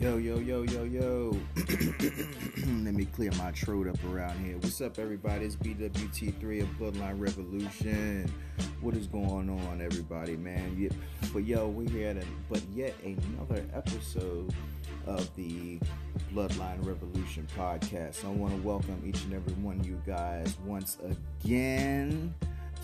Yo, 0.00 0.16
yo, 0.16 0.38
yo, 0.38 0.62
yo, 0.62 0.84
yo. 0.84 1.36
Let 1.56 2.94
me 2.94 3.04
clear 3.06 3.32
my 3.32 3.50
throat 3.50 3.88
up 3.88 3.96
around 4.04 4.38
here. 4.38 4.56
What's 4.58 4.80
up, 4.80 4.96
everybody? 4.96 5.44
It's 5.44 5.56
BWT3 5.56 6.62
of 6.62 6.68
Bloodline 6.78 7.18
Revolution. 7.18 8.32
What 8.80 8.94
is 8.94 9.08
going 9.08 9.50
on, 9.50 9.80
everybody, 9.82 10.36
man? 10.36 10.88
But 11.32 11.46
yo, 11.46 11.66
we're 11.66 11.90
here 11.90 12.10
at 12.10 12.16
a, 12.18 12.24
but 12.48 12.62
yet 12.72 12.94
another 13.02 13.66
episode 13.74 14.54
of 15.04 15.34
the 15.34 15.80
Bloodline 16.32 16.86
Revolution 16.86 17.48
podcast. 17.58 18.24
I 18.24 18.28
want 18.28 18.54
to 18.54 18.62
welcome 18.62 19.02
each 19.04 19.24
and 19.24 19.34
every 19.34 19.54
one 19.54 19.80
of 19.80 19.86
you 19.86 20.00
guys 20.06 20.56
once 20.64 20.98
again 21.42 22.32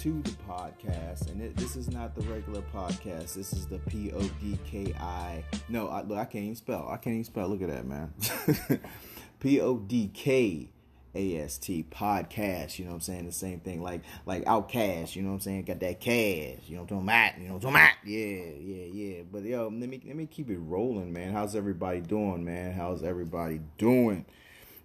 to 0.05 0.21
the 0.21 0.37
podcast, 0.47 1.31
and 1.31 1.41
it, 1.41 1.57
this 1.57 1.77
is 1.77 1.91
not 1.91 2.15
the 2.15 2.21
regular 2.31 2.61
podcast. 2.75 3.33
This 3.33 3.55
is 3.55 3.67
the 3.67 3.79
P 3.79 4.13
O 4.13 4.21
D 4.39 4.59
K 4.67 4.93
I. 5.01 5.43
No, 5.71 5.89
I, 5.89 6.03
look, 6.03 6.19
I 6.19 6.27
can't 6.27 6.45
even 6.45 6.57
spell. 6.57 6.87
I 6.91 6.99
can't 6.99 7.15
even 7.15 7.25
spell. 7.25 7.49
Look 7.49 7.63
at 7.63 7.71
that, 7.71 7.87
man. 7.87 8.13
P 9.41 9.63
O 9.63 9.79
D 9.79 10.11
K 10.13 10.69
A 11.15 11.37
S 11.39 11.57
T 11.57 11.87
podcast. 11.91 12.79
You 12.79 12.85
know 12.85 12.91
what 12.91 12.97
I'm 12.97 13.01
saying? 13.01 13.25
The 13.25 13.33
same 13.33 13.61
thing, 13.61 13.81
like 13.81 14.03
like 14.27 14.47
Outcast. 14.47 15.17
You 15.17 15.23
know 15.23 15.31
what 15.31 15.37
I'm 15.37 15.41
saying? 15.41 15.63
Got 15.63 15.81
that 15.81 16.01
cash. 16.01 16.65
You 16.67 16.75
know 16.77 16.83
what 16.83 16.91
I'm 16.91 16.99
talking 16.99 17.09
about? 17.09 17.39
You 17.39 17.49
know 17.49 17.55
what 17.55 17.65
I'm 17.65 17.73
talking 17.73 17.77
about? 17.77 17.95
Yeah, 18.05 18.51
yeah, 18.61 18.85
yeah. 18.93 19.23
But 19.33 19.45
yo, 19.45 19.71
let 19.73 19.89
me 19.89 20.03
let 20.07 20.17
me 20.17 20.27
keep 20.27 20.51
it 20.51 20.59
rolling, 20.59 21.15
man. 21.15 21.33
How's 21.33 21.57
everybody 21.57 22.03
doing, 22.03 22.45
man? 22.45 22.75
How's 22.75 23.03
everybody 23.03 23.63
doing? 23.79 24.27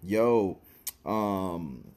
Yo, 0.02 0.56
um 1.04 1.89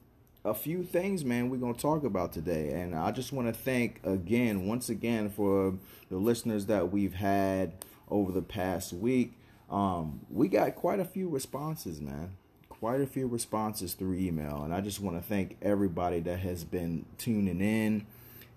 a 0.44 0.52
few 0.52 0.82
things, 0.82 1.24
man, 1.24 1.48
we're 1.48 1.56
going 1.56 1.74
to 1.74 1.80
talk 1.80 2.04
about 2.04 2.32
today. 2.32 2.72
And 2.72 2.94
I 2.94 3.10
just 3.12 3.32
want 3.32 3.48
to 3.48 3.54
thank 3.54 4.00
again, 4.04 4.66
once 4.66 4.90
again, 4.90 5.30
for 5.30 5.74
the 6.10 6.16
listeners 6.18 6.66
that 6.66 6.92
we've 6.92 7.14
had 7.14 7.72
over 8.10 8.30
the 8.30 8.42
past 8.42 8.92
week. 8.92 9.32
Um, 9.70 10.20
we 10.30 10.48
got 10.48 10.74
quite 10.74 11.00
a 11.00 11.04
few 11.04 11.28
responses, 11.30 12.00
man. 12.00 12.36
Quite 12.68 13.00
a 13.00 13.06
few 13.06 13.26
responses 13.26 13.94
through 13.94 14.16
email. 14.16 14.62
And 14.62 14.74
I 14.74 14.82
just 14.82 15.00
want 15.00 15.16
to 15.16 15.26
thank 15.26 15.56
everybody 15.62 16.20
that 16.20 16.40
has 16.40 16.62
been 16.62 17.06
tuning 17.16 17.62
in. 17.62 18.06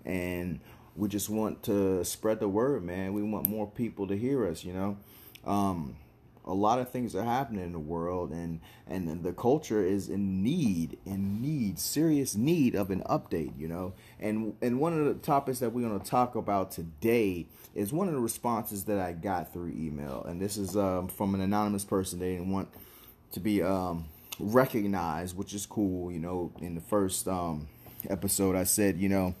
And 0.04 0.60
we 0.94 1.08
just 1.08 1.30
want 1.30 1.62
to 1.64 2.04
spread 2.04 2.40
the 2.40 2.48
word, 2.48 2.84
man. 2.84 3.14
We 3.14 3.22
want 3.22 3.48
more 3.48 3.66
people 3.66 4.06
to 4.08 4.16
hear 4.16 4.46
us, 4.46 4.62
you 4.62 4.74
know. 4.74 4.98
Um, 5.46 5.96
a 6.48 6.54
lot 6.54 6.78
of 6.78 6.88
things 6.88 7.14
are 7.14 7.22
happening 7.22 7.62
in 7.62 7.72
the 7.72 7.78
world 7.78 8.30
and 8.30 8.60
and 8.86 9.22
the 9.22 9.32
culture 9.32 9.84
is 9.84 10.08
in 10.08 10.42
need 10.42 10.98
in 11.04 11.40
need 11.42 11.78
serious 11.78 12.34
need 12.34 12.74
of 12.74 12.90
an 12.90 13.02
update 13.02 13.52
you 13.58 13.68
know? 13.68 13.92
And 14.18 14.54
and 14.62 14.80
one 14.80 14.98
of 14.98 15.04
the 15.04 15.14
topics 15.14 15.58
that 15.60 15.72
we're 15.72 15.86
going 15.86 16.00
to 16.00 16.06
talk 16.06 16.34
about 16.34 16.70
today 16.72 17.46
is 17.74 17.92
one 17.92 18.08
of 18.08 18.14
the 18.14 18.20
responses 18.20 18.84
that 18.84 18.98
i 18.98 19.12
got 19.12 19.52
through 19.52 19.68
email 19.68 20.24
and 20.26 20.40
this 20.40 20.56
is 20.56 20.76
um, 20.76 21.06
from 21.08 21.34
an 21.34 21.40
anonymous 21.40 21.84
person. 21.84 22.18
They 22.18 22.32
didn't 22.32 22.50
want 22.50 22.68
to 23.32 23.40
be 23.40 23.62
um, 23.62 24.06
recognized 24.40 25.36
which 25.36 25.52
is 25.52 25.66
cool 25.66 26.10
you 26.10 26.18
know? 26.18 26.50
In 26.60 26.74
the 26.74 26.80
first 26.80 27.28
um, 27.28 27.68
episode 28.08 28.56
i 28.56 28.64
said 28.64 28.96
you 28.96 29.10
know 29.10 29.34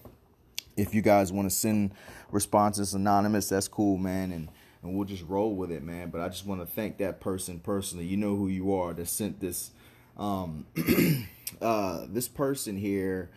if 0.76 0.94
you 0.94 1.00
guys 1.00 1.32
want 1.32 1.48
to 1.48 1.54
send 1.54 1.90
responses 2.30 2.92
anonymous 2.92 3.48
that's 3.48 3.66
cool 3.66 3.96
man 3.96 4.30
and 4.30 4.48
and 4.82 4.94
we'll 4.94 5.06
just 5.06 5.24
roll 5.24 5.54
with 5.54 5.70
it, 5.70 5.82
man. 5.82 6.10
But 6.10 6.20
I 6.20 6.28
just 6.28 6.46
want 6.46 6.60
to 6.60 6.66
thank 6.66 6.98
that 6.98 7.20
person 7.20 7.58
personally. 7.58 8.06
You 8.06 8.16
know 8.16 8.36
who 8.36 8.48
you 8.48 8.74
are 8.74 8.92
that 8.94 9.08
sent 9.08 9.40
this. 9.40 9.70
Um, 10.16 10.66
uh, 11.62 12.06
this 12.08 12.28
person 12.28 12.76
here 12.76 13.30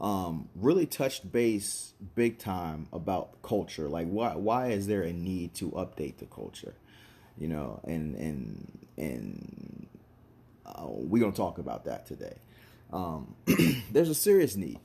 um, 0.00 0.48
really 0.54 0.86
touched 0.86 1.30
base 1.30 1.94
big 2.14 2.38
time 2.38 2.88
about 2.92 3.42
culture. 3.42 3.88
Like, 3.88 4.08
why 4.08 4.34
why 4.36 4.68
is 4.68 4.86
there 4.86 5.02
a 5.02 5.12
need 5.12 5.54
to 5.54 5.70
update 5.72 6.18
the 6.18 6.26
culture? 6.26 6.74
You 7.38 7.48
know, 7.48 7.80
and 7.84 8.14
and 8.16 8.86
and 8.96 9.86
uh, 10.64 10.86
we're 10.86 11.22
gonna 11.22 11.32
talk 11.32 11.58
about 11.58 11.84
that 11.84 12.06
today. 12.06 12.36
Um, 12.92 13.34
there's 13.90 14.08
a 14.08 14.14
serious 14.14 14.56
need, 14.56 14.78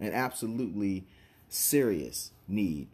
an 0.00 0.12
absolutely 0.12 1.04
serious 1.48 2.32
need 2.46 2.88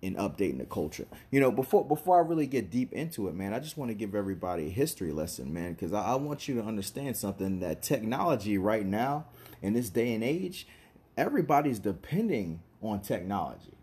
in 0.00 0.14
updating 0.14 0.58
the 0.58 0.64
culture. 0.64 1.06
You 1.30 1.40
know, 1.40 1.50
before 1.50 1.84
before 1.84 2.18
I 2.18 2.26
really 2.26 2.46
get 2.46 2.70
deep 2.70 2.92
into 2.92 3.28
it, 3.28 3.34
man, 3.34 3.52
I 3.52 3.58
just 3.58 3.76
want 3.76 3.90
to 3.90 3.94
give 3.94 4.14
everybody 4.14 4.66
a 4.66 4.70
history 4.70 5.12
lesson, 5.12 5.52
man, 5.52 5.72
because 5.72 5.92
I, 5.92 6.02
I, 6.02 6.14
want 6.14 6.46
you 6.46 6.54
to 6.56 6.62
understand 6.62 7.16
something 7.16 7.60
that 7.60 7.82
technology 7.82 8.58
right 8.58 8.86
now 8.86 9.26
in 9.60 9.72
this 9.72 9.90
day 9.90 10.14
and 10.14 10.22
age, 10.22 10.68
everybody's 11.16 11.78
depending 11.78 12.60
on 12.80 13.00
technology. 13.00 13.76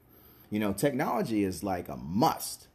You 0.49 0.59
know, 0.59 0.71
technology 0.71 1.43
is 1.43 1.63
like 1.63 1.89
a 1.89 1.97
must. 1.97 2.67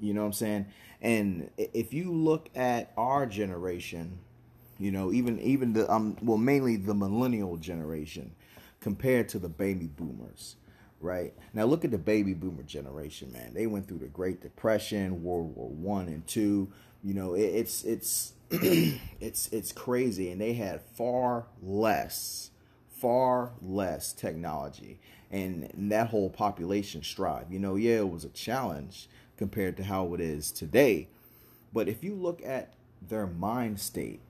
You 0.00 0.12
know 0.12 0.20
what 0.20 0.26
I'm 0.26 0.32
saying? 0.34 0.66
And 1.00 1.50
if 1.56 1.94
you 1.94 2.12
look 2.12 2.50
at 2.54 2.92
our 2.96 3.24
generation, 3.24 4.18
you 4.78 4.90
know, 4.90 5.12
even 5.12 5.40
even 5.40 5.72
the 5.72 5.90
um 5.90 6.16
well 6.22 6.38
mainly 6.38 6.76
the 6.76 6.94
millennial 6.94 7.56
generation 7.56 8.32
compared 8.80 9.28
to 9.30 9.38
the 9.38 9.48
baby 9.48 9.86
boomers 9.86 10.56
right? 11.00 11.34
Now 11.54 11.64
look 11.64 11.84
at 11.84 11.90
the 11.90 11.98
baby 11.98 12.34
boomer 12.34 12.62
generation, 12.62 13.32
man. 13.32 13.54
They 13.54 13.66
went 13.66 13.88
through 13.88 13.98
the 13.98 14.06
Great 14.06 14.40
Depression, 14.40 15.22
World 15.22 15.54
War 15.56 15.68
One 15.68 16.08
and 16.08 16.26
Two. 16.26 16.72
You 17.02 17.14
know, 17.14 17.34
it, 17.34 17.42
it's 17.42 17.84
it's 17.84 18.32
it's 18.50 19.48
it's 19.52 19.72
crazy, 19.72 20.30
and 20.30 20.40
they 20.40 20.54
had 20.54 20.80
far 20.80 21.46
less, 21.62 22.50
far 22.88 23.52
less 23.60 24.12
technology, 24.12 25.00
and, 25.30 25.70
and 25.74 25.92
that 25.92 26.08
whole 26.08 26.30
population 26.30 27.02
strive. 27.02 27.52
You 27.52 27.58
know, 27.58 27.76
yeah, 27.76 27.98
it 27.98 28.10
was 28.10 28.24
a 28.24 28.30
challenge 28.30 29.08
compared 29.36 29.76
to 29.76 29.84
how 29.84 30.14
it 30.14 30.20
is 30.20 30.50
today, 30.50 31.08
but 31.72 31.88
if 31.88 32.02
you 32.02 32.14
look 32.14 32.42
at 32.44 32.74
their 33.06 33.26
mind 33.26 33.78
state, 33.78 34.20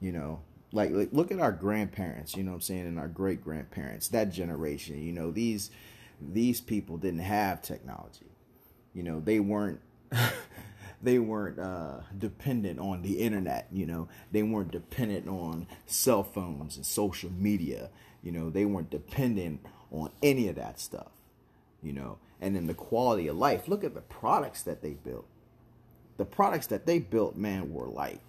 you 0.00 0.12
know, 0.12 0.40
like, 0.72 0.90
like 0.90 1.08
look 1.12 1.30
at 1.30 1.40
our 1.40 1.52
grandparents, 1.52 2.36
you 2.36 2.42
know 2.42 2.54
I'm 2.54 2.60
saying, 2.60 2.86
and 2.86 2.98
our 2.98 3.08
great 3.08 3.42
grandparents, 3.42 4.08
that 4.08 4.30
generation, 4.32 5.00
you 5.02 5.12
know, 5.12 5.30
these 5.30 5.70
these 6.20 6.60
people 6.60 6.96
didn't 6.96 7.20
have 7.20 7.62
technology. 7.62 8.26
You 8.94 9.02
know, 9.02 9.20
they 9.20 9.40
weren't 9.40 9.80
they 11.02 11.18
weren't 11.18 11.58
uh, 11.58 12.00
dependent 12.16 12.78
on 12.78 13.02
the 13.02 13.20
internet. 13.20 13.68
You 13.72 13.86
know, 13.86 14.08
they 14.32 14.42
weren't 14.42 14.70
dependent 14.70 15.28
on 15.28 15.66
cell 15.86 16.22
phones 16.22 16.76
and 16.76 16.86
social 16.86 17.30
media. 17.30 17.90
You 18.22 18.32
know, 18.32 18.50
they 18.50 18.64
weren't 18.64 18.90
dependent 18.90 19.60
on 19.90 20.10
any 20.22 20.48
of 20.48 20.56
that 20.56 20.80
stuff. 20.80 21.10
You 21.82 21.92
know, 21.92 22.18
and 22.40 22.56
then 22.56 22.66
the 22.66 22.74
quality 22.74 23.28
of 23.28 23.36
life. 23.36 23.68
Look 23.68 23.84
at 23.84 23.94
the 23.94 24.00
products 24.00 24.62
that 24.62 24.82
they 24.82 24.92
built. 24.92 25.26
The 26.16 26.24
products 26.24 26.68
that 26.68 26.86
they 26.86 27.00
built, 27.00 27.36
man, 27.36 27.72
were 27.72 27.88
like 27.88 28.20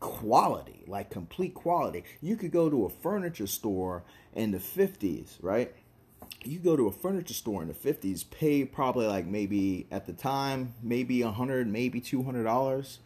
quality, 0.00 0.82
like 0.86 1.10
complete 1.10 1.54
quality. 1.54 2.04
You 2.20 2.36
could 2.36 2.50
go 2.50 2.68
to 2.68 2.86
a 2.86 2.90
furniture 2.90 3.46
store 3.46 4.02
in 4.34 4.50
the 4.50 4.58
50s, 4.58 5.36
right? 5.40 5.72
You 6.44 6.58
go 6.58 6.76
to 6.76 6.86
a 6.86 6.92
furniture 6.92 7.34
store 7.34 7.62
in 7.62 7.68
the 7.68 7.74
50s, 7.74 8.28
pay 8.30 8.64
probably 8.64 9.06
like 9.06 9.26
maybe 9.26 9.86
at 9.90 10.06
the 10.06 10.12
time, 10.12 10.74
maybe 10.82 11.22
a 11.22 11.30
hundred, 11.30 11.66
maybe 11.66 12.00
two 12.00 12.22
hundred 12.22 12.44
dollars, 12.44 13.00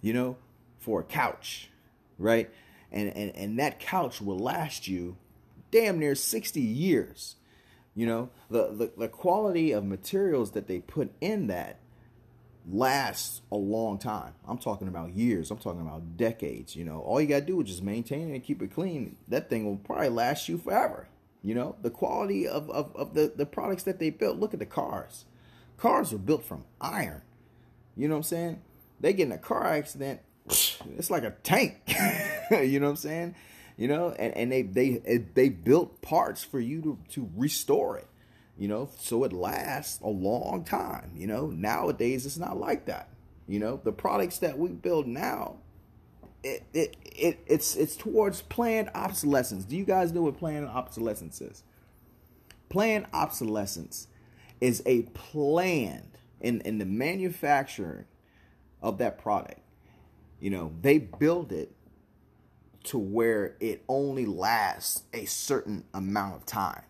you 0.00 0.12
know, 0.12 0.36
for 0.78 1.00
a 1.00 1.04
couch, 1.04 1.70
right? 2.18 2.50
And, 2.92 3.14
and 3.16 3.36
and 3.36 3.58
that 3.58 3.78
couch 3.78 4.20
will 4.20 4.38
last 4.38 4.88
you 4.88 5.16
damn 5.70 5.98
near 5.98 6.14
60 6.14 6.60
years. 6.60 7.36
You 7.94 8.06
know, 8.06 8.30
the, 8.50 8.68
the, 8.72 8.92
the 8.96 9.08
quality 9.08 9.72
of 9.72 9.84
materials 9.84 10.52
that 10.52 10.66
they 10.68 10.78
put 10.78 11.10
in 11.20 11.48
that 11.48 11.80
lasts 12.70 13.42
a 13.50 13.56
long 13.56 13.98
time. 13.98 14.32
I'm 14.46 14.58
talking 14.58 14.88
about 14.88 15.14
years. 15.14 15.50
I'm 15.50 15.58
talking 15.58 15.80
about 15.80 16.16
decades. 16.16 16.76
You 16.76 16.84
know, 16.84 17.00
all 17.00 17.20
you 17.20 17.26
gotta 17.26 17.44
do 17.44 17.60
is 17.60 17.68
just 17.68 17.82
maintain 17.82 18.30
it 18.30 18.34
and 18.34 18.44
keep 18.44 18.62
it 18.62 18.72
clean. 18.72 19.16
That 19.28 19.50
thing 19.50 19.64
will 19.64 19.76
probably 19.76 20.08
last 20.08 20.48
you 20.48 20.56
forever. 20.58 21.08
You 21.42 21.54
know, 21.54 21.76
the 21.80 21.90
quality 21.90 22.46
of, 22.46 22.70
of, 22.70 22.94
of 22.94 23.14
the, 23.14 23.32
the 23.34 23.46
products 23.46 23.84
that 23.84 23.98
they 23.98 24.10
built. 24.10 24.38
Look 24.38 24.52
at 24.52 24.60
the 24.60 24.66
cars. 24.66 25.24
Cars 25.78 26.12
were 26.12 26.18
built 26.18 26.44
from 26.44 26.64
iron. 26.80 27.22
You 27.96 28.08
know 28.08 28.14
what 28.14 28.18
I'm 28.18 28.24
saying? 28.24 28.62
They 29.00 29.14
get 29.14 29.26
in 29.26 29.32
a 29.32 29.38
car 29.38 29.66
accident, 29.66 30.20
it's 30.48 31.10
like 31.10 31.24
a 31.24 31.30
tank. 31.42 31.80
you 32.50 32.78
know 32.80 32.86
what 32.86 32.90
I'm 32.90 32.96
saying? 32.96 33.34
You 33.76 33.88
know, 33.88 34.10
and, 34.10 34.36
and 34.36 34.52
they 34.52 34.62
they 34.62 35.18
they 35.34 35.48
built 35.48 36.02
parts 36.02 36.44
for 36.44 36.60
you 36.60 36.82
to, 36.82 36.98
to 37.12 37.30
restore 37.34 37.96
it, 37.96 38.08
you 38.58 38.68
know, 38.68 38.90
so 38.98 39.24
it 39.24 39.32
lasts 39.32 40.00
a 40.02 40.08
long 40.08 40.64
time. 40.64 41.12
You 41.16 41.26
know, 41.26 41.46
nowadays 41.46 42.26
it's 42.26 42.36
not 42.36 42.58
like 42.58 42.84
that. 42.86 43.08
You 43.48 43.58
know, 43.58 43.80
the 43.82 43.92
products 43.92 44.38
that 44.38 44.58
we 44.58 44.68
build 44.68 45.06
now 45.06 45.56
it, 46.42 46.64
it, 46.72 46.96
it 47.04 47.38
it's 47.46 47.76
it's 47.76 47.96
towards 47.96 48.42
planned 48.42 48.90
obsolescence. 48.94 49.64
Do 49.64 49.76
you 49.76 49.84
guys 49.84 50.12
know 50.12 50.22
what 50.22 50.38
planned 50.38 50.68
obsolescence 50.68 51.40
is? 51.40 51.62
Planned 52.68 53.06
obsolescence 53.12 54.06
is 54.60 54.82
a 54.86 55.02
planned 55.14 56.18
in, 56.40 56.60
in 56.62 56.78
the 56.78 56.84
manufacturing 56.84 58.04
of 58.82 58.98
that 58.98 59.18
product. 59.18 59.60
You 60.40 60.50
know, 60.50 60.72
they 60.80 60.98
build 60.98 61.52
it 61.52 61.72
to 62.84 62.98
where 62.98 63.56
it 63.60 63.82
only 63.88 64.24
lasts 64.24 65.02
a 65.12 65.26
certain 65.26 65.84
amount 65.92 66.36
of 66.36 66.46
time. 66.46 66.82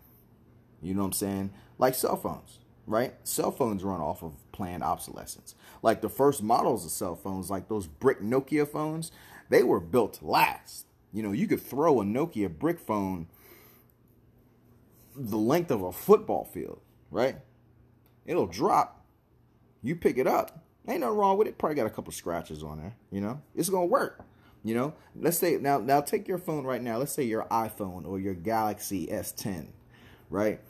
You 0.83 0.95
know 0.95 1.01
what 1.03 1.07
I'm 1.07 1.13
saying? 1.13 1.51
Like 1.79 1.95
cell 1.95 2.17
phones, 2.17 2.59
right? 2.87 3.15
Cell 3.25 3.51
phones 3.51 3.83
run 3.83 4.01
off 4.01 4.23
of 4.23 4.35
planned 4.53 4.83
obsolescence. 4.83 5.55
Like 5.83 6.01
the 6.01 6.09
first 6.09 6.43
models 6.43 6.85
of 6.85 6.91
cell 6.91 7.17
phones, 7.17 7.51
like 7.51 7.69
those 7.69 7.87
brick 7.87 8.21
Nokia 8.21 8.69
phones, 8.69 9.11
they 9.51 9.63
were 9.63 9.81
built 9.81 10.21
last. 10.23 10.87
You 11.13 11.23
know, 11.23 11.33
you 11.33 11.47
could 11.47 11.61
throw 11.61 12.01
a 12.01 12.05
Nokia 12.05 12.49
brick 12.49 12.81
phone 12.81 13.27
the 15.15 15.37
length 15.37 15.71
of 15.71 15.83
a 15.83 15.93
football 15.93 16.45
field, 16.45 16.81
right? 17.11 17.37
It'll 18.25 18.47
drop. 18.47 19.05
You 19.83 19.97
pick 19.97 20.19
it 20.19 20.27
up. 20.27 20.65
Ain't 20.89 21.01
nothing 21.01 21.17
wrong 21.17 21.37
with 21.37 21.49
it. 21.49 21.59
Probably 21.59 21.77
got 21.77 21.87
a 21.87 21.91
couple 21.91 22.13
scratches 22.13 22.63
on 22.63 22.79
there. 22.79 22.95
You 23.11 23.21
know, 23.21 23.43
it's 23.55 23.69
gonna 23.69 23.87
work. 23.87 24.25
You 24.63 24.75
know, 24.75 24.95
let's 25.17 25.39
say 25.39 25.57
now 25.57 25.79
now 25.79 26.01
take 26.01 26.29
your 26.29 26.39
phone 26.39 26.65
right 26.65 26.83
now. 26.83 26.99
Let's 26.99 27.13
say 27.13 27.25
your 27.25 27.45
iPhone 27.45 28.07
or 28.07 28.19
your 28.19 28.35
Galaxy 28.35 29.07
S10, 29.07 29.69
right? 30.31 30.61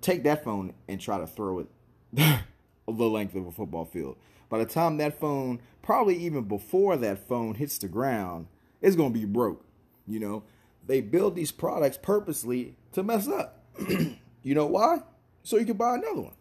Take 0.00 0.22
that 0.24 0.44
phone 0.44 0.72
and 0.88 1.00
try 1.00 1.18
to 1.18 1.26
throw 1.26 1.60
it 1.60 1.66
the 2.12 2.44
length 2.86 3.34
of 3.34 3.46
a 3.46 3.52
football 3.52 3.84
field. 3.84 4.16
By 4.48 4.58
the 4.58 4.66
time 4.66 4.96
that 4.98 5.18
phone, 5.18 5.60
probably 5.82 6.16
even 6.16 6.44
before 6.44 6.96
that 6.96 7.26
phone 7.26 7.54
hits 7.54 7.78
the 7.78 7.88
ground, 7.88 8.46
it's 8.80 8.96
gonna 8.96 9.10
be 9.10 9.24
broke. 9.24 9.64
You 10.06 10.20
know, 10.20 10.42
they 10.86 11.00
build 11.00 11.34
these 11.34 11.52
products 11.52 11.98
purposely 12.00 12.76
to 12.92 13.02
mess 13.02 13.28
up. 13.28 13.64
you 14.42 14.54
know 14.54 14.66
why? 14.66 15.00
So 15.42 15.56
you 15.56 15.66
can 15.66 15.76
buy 15.76 15.94
another 15.94 16.22
one. 16.22 16.34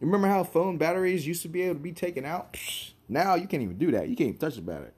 Remember 0.00 0.26
how 0.26 0.42
phone 0.42 0.78
batteries 0.78 1.26
used 1.26 1.42
to 1.42 1.48
be 1.48 1.62
able 1.62 1.74
to 1.74 1.80
be 1.80 1.92
taken 1.92 2.24
out? 2.24 2.58
Now 3.08 3.34
you 3.36 3.46
can't 3.46 3.62
even 3.62 3.78
do 3.78 3.92
that. 3.92 4.08
You 4.08 4.16
can't 4.16 4.28
even 4.28 4.38
touch 4.38 4.56
the 4.56 4.62
battery. 4.62 4.90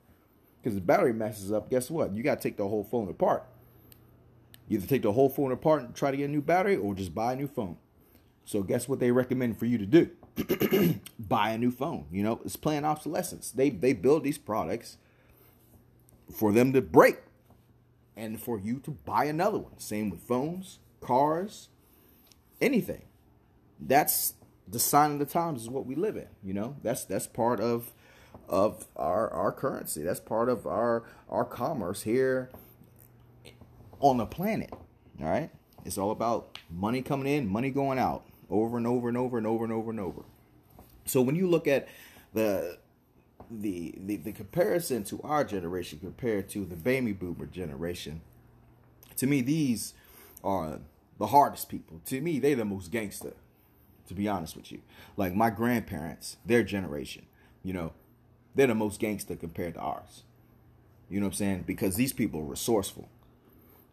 Because 0.62 0.77
the 0.77 0.81
battery 0.81 1.12
messes 1.12 1.53
up, 1.53 1.69
guess 1.69 1.91
what? 1.91 2.15
You 2.15 2.23
got 2.23 2.41
to 2.41 2.49
take 2.49 2.56
the 2.56 2.67
whole 2.67 2.85
phone 2.85 3.11
apart. 3.11 3.44
You 4.67 4.79
either 4.79 4.87
take 4.87 5.03
the 5.03 5.12
whole 5.12 5.29
phone 5.29 5.53
apart 5.53 5.82
and 5.82 5.94
try 5.94 6.11
to 6.11 6.17
get 6.17 6.25
a 6.25 6.32
new 6.32 6.41
battery 6.41 6.77
or 6.77 6.94
just 6.94 7.15
buy 7.15 7.35
a 7.35 7.37
new 7.37 7.47
phone. 7.47 7.77
So 8.47 8.62
guess 8.62 8.88
what 8.88 8.99
they 8.99 9.11
recommend 9.11 9.59
for 9.59 9.67
you 9.67 9.77
to 9.77 9.85
do? 9.85 10.09
buy 11.19 11.50
a 11.50 11.58
new 11.58 11.70
phone. 11.70 12.06
You 12.10 12.22
know, 12.22 12.40
it's 12.44 12.56
planned 12.56 12.86
obsolescence. 12.86 13.50
They 13.50 13.70
they 13.70 13.92
build 13.92 14.25
these 14.25 14.38
products 14.38 14.96
for 16.32 16.52
them 16.52 16.72
to 16.72 16.81
break 16.82 17.19
and 18.16 18.40
for 18.40 18.58
you 18.58 18.78
to 18.81 18.92
buy 18.92 19.25
another 19.25 19.58
one. 19.58 19.78
Same 19.78 20.10
with 20.10 20.20
phones, 20.20 20.78
cars, 21.00 21.69
anything. 22.60 23.02
That's 23.81 24.34
the 24.66 24.78
sign 24.78 25.12
of 25.12 25.19
the 25.19 25.26
times 25.26 25.62
is 25.62 25.69
what 25.69 25.86
we 25.86 25.94
live 25.94 26.16
in, 26.16 26.28
you 26.42 26.54
know? 26.54 26.76
That's 26.82 27.04
that's 27.04 27.26
part 27.26 27.60
of 27.60 27.92
of 28.48 28.86
our 28.96 29.31
our 29.31 29.52
currency. 29.52 30.02
That's 30.02 30.20
part 30.20 30.48
of 30.48 30.66
our 30.66 31.04
our 31.28 31.44
commerce 31.44 32.02
here 32.02 32.50
on 34.00 34.16
the 34.16 34.26
planet. 34.26 34.72
All 35.20 35.26
right? 35.26 35.50
It's 35.84 35.98
all 35.98 36.10
about 36.10 36.58
money 36.70 37.02
coming 37.02 37.26
in, 37.32 37.46
money 37.46 37.70
going 37.70 37.98
out 37.98 38.25
over 38.55 38.77
and 38.77 38.87
over 38.87 39.09
and 39.09 39.17
over 39.17 39.37
and 39.39 39.47
over 39.47 39.65
and 39.65 39.73
over 39.73 39.91
and 39.91 40.01
over. 40.01 40.23
So 41.06 41.21
when 41.21 41.37
you 41.37 41.49
look 41.49 41.67
at 41.67 41.89
the 42.33 42.79
the, 43.51 43.95
the 43.99 44.17
the 44.17 44.33
comparison 44.33 45.05
to 45.05 45.21
our 45.23 45.45
generation 45.45 45.99
compared 45.99 46.49
to 46.51 46.65
the 46.65 46.77
baby 46.77 47.12
boomer 47.12 47.47
generation, 47.47 48.23
to 49.17 49.27
me 49.27 49.41
these 49.43 49.95
are 50.43 50.81
the 51.19 51.29
hardest 51.29 51.69
people. 51.69 52.01
To 52.06 52.21
me, 52.21 52.39
they're 52.39 52.56
the 52.56 52.65
most 52.65 52.91
gangster. 52.91 53.35
To 54.09 54.15
be 54.15 54.29
honest 54.29 54.55
with 54.55 54.71
you, 54.71 54.83
like 55.17 55.35
my 55.35 55.49
grandparents, 55.49 56.37
their 56.45 56.62
generation, 56.62 57.25
you 57.62 57.73
know, 57.73 57.95
they're 58.55 58.67
the 58.67 58.75
most 58.75 59.01
gangster 59.01 59.35
compared 59.35 59.75
to 59.75 59.81
ours. 59.81 60.25
You 61.09 61.21
know 61.21 61.27
what 61.27 61.33
I'm 61.33 61.39
saying? 61.39 61.65
Because 61.67 61.97
these 61.97 62.12
people 62.12 62.41
are 62.41 62.45
resourceful. 62.45 63.09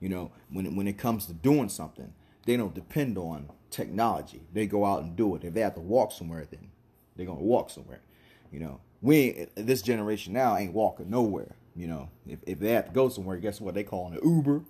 You 0.02 0.10
know, 0.10 0.32
when 0.50 0.76
when 0.76 0.88
it 0.88 0.98
comes 0.98 1.28
to 1.28 1.34
doing 1.34 1.70
something, 1.70 2.14
they 2.46 2.58
don't 2.58 2.76
depend 2.76 3.18
on 3.18 3.50
technology. 3.72 4.42
They 4.54 4.68
go 4.68 4.86
out 4.86 5.02
and 5.02 5.16
do 5.16 5.36
it. 5.36 5.44
If 5.44 5.54
they 5.54 5.62
have 5.62 5.76
to 5.76 5.82
walk 5.82 6.12
somewhere, 6.12 6.46
then 6.50 6.70
they're 7.16 7.26
gonna 7.26 7.40
walk 7.40 7.70
somewhere. 7.70 8.02
You 8.52 8.60
know, 8.60 8.82
we 9.02 9.48
this 9.56 9.82
generation 9.82 10.34
now 10.34 10.56
ain't 10.58 10.74
walking 10.74 11.10
nowhere. 11.10 11.56
You 11.76 11.88
know, 11.88 12.10
if, 12.28 12.40
if 12.46 12.60
they 12.60 12.72
have 12.72 12.88
to 12.88 12.92
go 12.92 13.10
somewhere, 13.10 13.38
guess 13.38 13.62
what? 13.62 13.74
They 13.74 13.84
calling 13.84 14.14
an 14.14 14.20
Uber, 14.24 14.64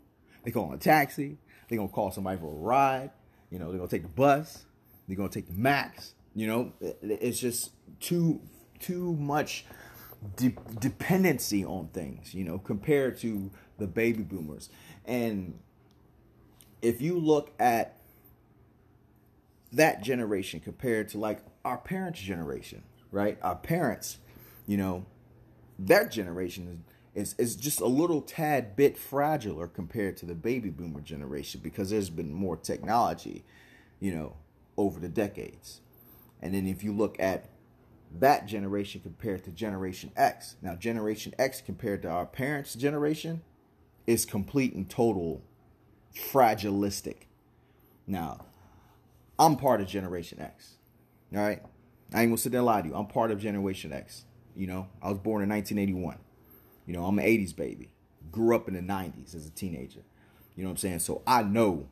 they 0.44 0.52
calling 0.52 0.74
a 0.74 0.78
taxi, 0.78 1.38
they 1.68 1.76
gonna 1.76 1.90
call 1.90 2.12
somebody 2.12 2.40
for 2.40 2.52
a 2.52 2.56
ride. 2.56 3.12
You 3.50 3.60
know, 3.60 3.70
they're 3.70 3.80
gonna 3.80 3.90
take 3.90 4.04
the 4.04 4.10
bus, 4.10 4.66
they're 5.08 5.18
gonna 5.18 5.30
take 5.30 5.48
the 5.48 5.54
max. 5.54 6.14
You 6.36 6.48
know, 6.48 6.74
it's 7.02 7.40
just 7.40 7.72
too 8.00 8.42
too 8.80 9.16
much 9.16 9.66
de- 10.38 10.56
dependency 10.80 11.66
on 11.66 11.88
things. 11.88 12.34
You 12.34 12.44
know, 12.44 12.60
compared 12.60 13.18
to 13.20 13.50
the 13.78 13.88
baby 13.88 14.22
boomers. 14.24 14.70
And 15.06 15.60
if 16.82 17.02
you 17.02 17.18
look 17.18 17.52
at 17.60 17.98
that 19.72 20.04
generation 20.04 20.60
compared 20.60 21.10
to 21.10 21.18
like 21.18 21.40
our 21.64 21.78
parents' 21.78 22.20
generation, 22.20 22.84
right? 23.12 23.38
Our 23.42 23.56
parents, 23.56 24.18
you 24.68 24.78
know, 24.78 25.06
that 25.80 26.12
generation 26.12 26.84
is, 27.16 27.34
is, 27.34 27.36
is 27.38 27.56
just 27.56 27.80
a 27.80 27.88
little 27.88 28.22
tad 28.22 28.76
bit 28.76 28.98
fragiler 28.98 29.72
compared 29.72 30.18
to 30.18 30.26
the 30.26 30.36
baby 30.36 30.70
boomer 30.70 31.02
generation 31.02 31.62
because 31.64 31.90
there's 31.90 32.10
been 32.10 32.34
more 32.34 32.58
technology, 32.58 33.44
you 34.00 34.14
know, 34.14 34.36
over 34.78 35.00
the 35.00 35.10
decades. 35.10 35.82
And 36.42 36.54
then 36.54 36.68
if 36.68 36.84
you 36.84 36.92
look 36.92 37.20
at 37.20 37.50
that 38.20 38.46
generation 38.46 39.02
compared 39.02 39.44
to 39.46 39.52
Generation 39.52 40.12
X, 40.18 40.56
now 40.62 40.76
Generation 40.76 41.34
X 41.40 41.62
compared 41.62 42.02
to 42.02 42.10
our 42.10 42.26
parents' 42.26 42.74
generation 42.74 43.42
is 44.08 44.26
complete 44.26 44.74
and 44.74 44.90
total 44.90 45.42
fragilistic. 46.14 47.28
Now, 48.08 48.46
I'm 49.42 49.56
part 49.56 49.82
of 49.82 49.88
Generation 49.88 50.40
X. 50.40 50.76
All 51.36 51.42
right. 51.42 51.64
I 52.14 52.22
ain't 52.22 52.30
gonna 52.30 52.38
sit 52.38 52.52
there 52.52 52.60
and 52.60 52.66
lie 52.68 52.84
to 52.84 52.90
you. 52.90 52.94
I'm 52.94 53.08
part 53.08 53.32
of 53.32 53.40
Generation 53.40 53.92
X. 53.92 54.26
You 54.56 54.68
know, 54.68 54.88
I 55.02 55.10
was 55.10 55.18
born 55.18 55.42
in 55.42 55.50
1981. 55.50 56.20
You 56.86 56.94
know, 56.94 57.06
I'm 57.06 57.18
an 57.18 57.26
80s 57.26 57.56
baby. 57.56 57.90
Grew 58.32 58.56
up 58.56 58.68
in 58.68 58.76
the 58.76 58.82
90s 58.82 59.34
as 59.34 59.48
a 59.48 59.50
teenager. 59.50 60.04
You 60.56 60.64
know 60.64 60.70
what 60.70 60.74
I'm 60.74 60.78
saying? 60.78 61.00
So 61.00 61.24
I 61.26 61.42
know 61.42 61.88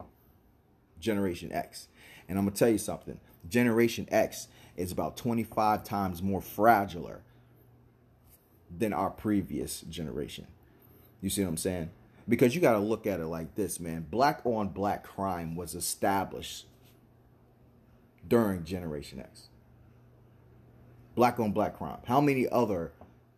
Generation 0.99 1.51
X. 1.51 1.87
And 2.27 2.37
I'm 2.37 2.45
gonna 2.45 2.55
tell 2.55 2.69
you 2.69 2.77
something. 2.77 3.19
Generation 3.49 4.07
X 4.11 4.47
is 4.77 4.91
about 4.91 5.17
25 5.17 5.83
times 5.83 6.21
more 6.21 6.41
fragiler 6.41 7.21
than 8.77 8.93
our 8.93 9.09
previous 9.09 9.81
generation. 9.81 10.45
You 11.19 11.31
see 11.31 11.41
what 11.41 11.49
I'm 11.49 11.57
saying? 11.57 11.89
Because 12.27 12.53
you 12.53 12.61
got 12.61 12.73
to 12.73 12.79
look 12.79 13.07
at 13.07 13.19
it 13.19 13.25
like 13.25 13.55
this, 13.55 13.79
man. 13.79 14.05
Black 14.07 14.41
on 14.43 14.67
black 14.67 15.03
crime 15.03 15.55
was 15.55 15.73
established 15.73 16.67
during 18.27 18.63
Generation 18.63 19.19
X 19.19 19.49
black 21.19 21.37
on 21.37 21.51
black 21.51 21.77
crime? 21.77 21.99
How 22.05 22.21
many 22.21 22.47
other 22.47 22.93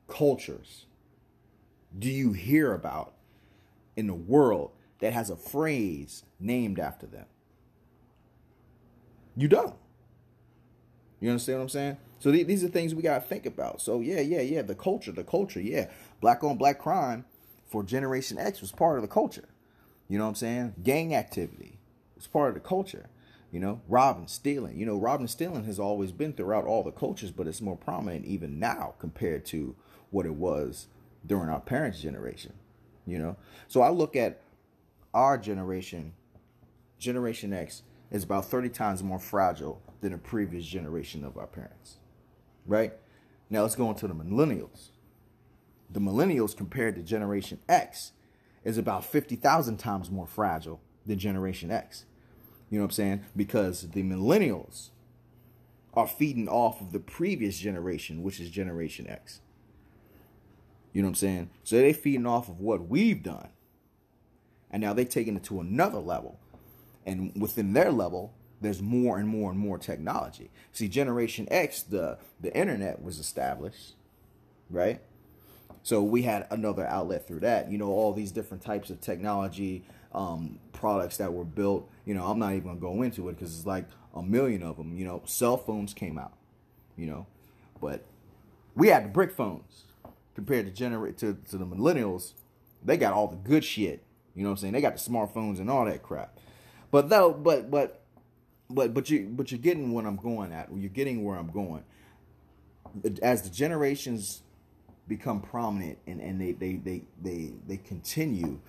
cultures 0.08 0.86
do 1.98 2.10
you 2.10 2.32
hear 2.32 2.74
about 2.74 3.13
in 3.96 4.05
the 4.05 4.13
world 4.13 4.72
that 5.00 5.13
has 5.13 5.32
a 5.32 5.36
phrase 5.36 6.24
named 6.39 6.79
after 6.79 7.08
them? 7.08 7.25
You 9.36 9.48
don't. 9.48 9.75
You 11.20 11.29
understand 11.32 11.58
what 11.58 11.63
I'm 11.63 11.70
saying? 11.70 11.98
So 12.20 12.32
th- 12.32 12.46
these 12.46 12.63
are 12.63 12.67
things 12.67 12.94
we 12.94 13.01
got 13.01 13.15
to 13.15 13.27
think 13.27 13.48
about. 13.48 13.82
So 13.82 14.00
yeah, 14.00 14.22
yeah, 14.22 14.41
yeah, 14.41 14.62
the 14.62 14.75
culture, 14.75 15.12
the 15.12 15.24
culture, 15.24 15.60
yeah. 15.60 15.89
Black 16.20 16.44
on 16.44 16.58
black 16.58 16.77
crime 16.77 17.25
for 17.65 17.82
Generation 17.84 18.38
X 18.38 18.62
was 18.62 18.72
part 18.72 18.98
of 18.98 19.01
the 19.01 19.08
culture. 19.08 19.50
You 20.08 20.20
know 20.20 20.25
what 20.25 20.29
I'm 20.29 20.36
saying? 20.36 20.75
Gang 20.84 21.15
activity 21.15 21.79
was 22.15 22.27
part 22.27 22.50
of 22.50 22.53
the 22.53 22.60
culture. 22.60 23.10
You 23.51 23.60
know, 23.60 23.81
robbing, 23.88 24.27
stealing. 24.27 24.77
You 24.77 24.86
know, 24.86 24.98
robbing, 24.98 25.27
stealing 25.27 25.65
has 25.65 25.79
always 25.79 26.12
been 26.12 26.34
throughout 26.34 26.65
all 26.65 26.84
the 26.84 26.91
cultures, 26.91 27.31
but 27.31 27.48
it's 27.48 27.62
more 27.62 27.75
prominent 27.75 28.25
even 28.25 28.60
now 28.60 28.96
compared 28.98 29.46
to 29.48 29.75
what 30.10 30.25
it 30.25 30.36
was 30.36 30.88
during 31.25 31.50
our 31.50 31.60
parents' 31.60 32.01
generation. 32.01 32.53
You 33.05 33.17
know, 33.17 33.38
so 33.67 33.81
I 33.81 33.89
look 33.89 34.15
at 34.15 34.41
our 35.13 35.38
generation, 35.38 36.13
Generation 36.98 37.51
X, 37.51 37.84
is 38.10 38.24
about 38.24 38.46
30 38.46 38.70
times 38.70 39.03
more 39.03 39.20
fragile 39.20 39.81
than 40.00 40.13
the 40.13 40.17
previous 40.17 40.65
generation 40.65 41.25
of 41.25 41.38
our 41.38 41.48
parents. 41.48 41.98
Right? 42.65 42.93
Now 43.50 43.63
let's 43.63 43.75
go 43.75 43.89
into 43.89 44.08
the 44.08 44.13
millennials. 44.13 44.91
The 45.89 46.00
millennials 46.00 46.55
compared 46.55 46.96
to 46.96 47.01
Generation 47.01 47.60
X 47.67 48.13
is 48.63 48.77
about 48.77 49.03
50,000 49.03 49.77
times 49.77 50.10
more 50.10 50.27
fragile 50.27 50.79
than 51.05 51.20
Generation 51.20 51.70
X. 51.70 52.05
You 52.72 52.78
know 52.78 52.86
what 52.86 52.92
I'm 52.92 52.96
saying? 52.96 53.25
Because 53.36 53.82
the 53.92 54.01
millennials 54.01 54.90
are 55.94 56.08
feeding 56.08 56.48
off 56.48 56.80
of 56.80 56.94
the 56.94 57.00
previous 57.00 57.60
generation, 57.60 58.24
which 58.24 58.40
is 58.40 58.50
Generation 58.50 59.08
X. 59.08 59.42
You 60.94 61.01
know 61.01 61.08
what 61.08 61.12
I'm 61.12 61.16
saying? 61.16 61.50
So 61.66 61.75
they're 61.75 61.94
feeding 61.94 62.25
off 62.25 62.48
of 62.48 62.62
what 62.62 62.88
we've 62.88 63.22
done. 63.22 63.50
And 64.72 64.82
now 64.82 64.94
they're 64.94 65.04
taking 65.04 65.36
it 65.36 65.44
to 65.44 65.60
another 65.60 66.00
level. 66.00 66.40
And 67.06 67.34
within 67.40 67.74
their 67.74 67.92
level, 67.92 68.34
there's 68.62 68.82
more 68.82 69.18
and 69.18 69.28
more 69.28 69.51
and 69.51 69.60
more 69.60 69.78
technology. 69.78 70.50
See, 70.72 70.88
Generation 70.88 71.50
X, 71.51 71.84
the, 71.84 72.20
the 72.40 72.56
internet 72.56 73.04
was 73.04 73.20
established, 73.20 73.96
right? 74.70 75.01
So 75.84 76.01
we 76.01 76.22
had 76.22 76.48
another 76.50 76.86
outlet 76.88 77.28
through 77.28 77.42
that. 77.42 77.70
You 77.70 77.78
know, 77.78 77.88
all 77.88 78.13
these 78.13 78.32
different 78.32 78.63
types 78.63 78.90
of 78.90 79.01
technology 79.01 79.84
um, 80.13 80.60
products 80.72 81.18
that 81.18 81.34
were 81.34 81.44
built. 81.44 81.90
You 82.05 82.13
know, 82.15 82.25
I'm 82.27 82.39
not 82.39 82.53
even 82.53 82.63
gonna 82.67 82.79
go 82.79 83.01
into 83.03 83.29
it 83.29 83.34
because 83.38 83.58
it's 83.58 83.67
like 83.67 83.86
a 84.15 84.24
million 84.24 84.63
of 84.63 84.77
them. 84.77 84.98
You 84.98 85.05
know, 85.05 85.22
cell 85.25 85.58
phones 85.58 85.93
came 85.93 86.17
out. 86.17 86.34
you 86.98 87.08
know. 87.08 87.27
But 87.81 88.05
we 88.75 88.89
had 88.89 89.05
the 89.05 89.10
brick 89.10 89.31
phones 89.34 89.86
compared 90.36 90.65
to 90.67 90.72
generate 90.72 91.17
to, 91.20 91.38
to 91.51 91.58
the 91.58 91.65
millennials. 91.65 92.34
They 92.84 92.98
got 92.98 93.13
all 93.13 93.27
the 93.27 93.38
good 93.38 93.63
shit. 93.65 94.03
You 94.36 94.43
know 94.43 94.50
what 94.50 94.53
I'm 94.53 94.58
saying? 94.62 94.74
They 94.74 94.81
got 94.81 94.98
the 94.98 95.12
smartphones 95.12 95.60
and 95.60 95.70
all 95.70 95.86
that 95.86 96.03
crap. 96.03 96.38
But 96.91 97.10
though, 97.10 97.34
but 97.34 97.72
but 97.72 98.03
but 98.70 98.93
but 98.93 99.10
you 99.10 99.29
but 99.31 99.51
you're 99.51 99.60
getting 99.62 99.93
what 99.93 100.05
I'm 100.05 100.17
going 100.17 100.53
at. 100.53 100.70
You're 100.75 100.89
getting 100.89 101.24
where 101.24 101.38
I'm 101.38 101.51
going. 101.51 101.84
As 103.22 103.43
the 103.43 103.50
generations 103.50 104.43
become 105.08 105.41
prominent 105.41 105.98
and, 106.08 106.22
and 106.22 106.41
they, 106.41 106.53
they 106.53 106.75
they 106.77 107.03
they 107.22 107.53
they 107.67 107.77
continue, 107.77 108.60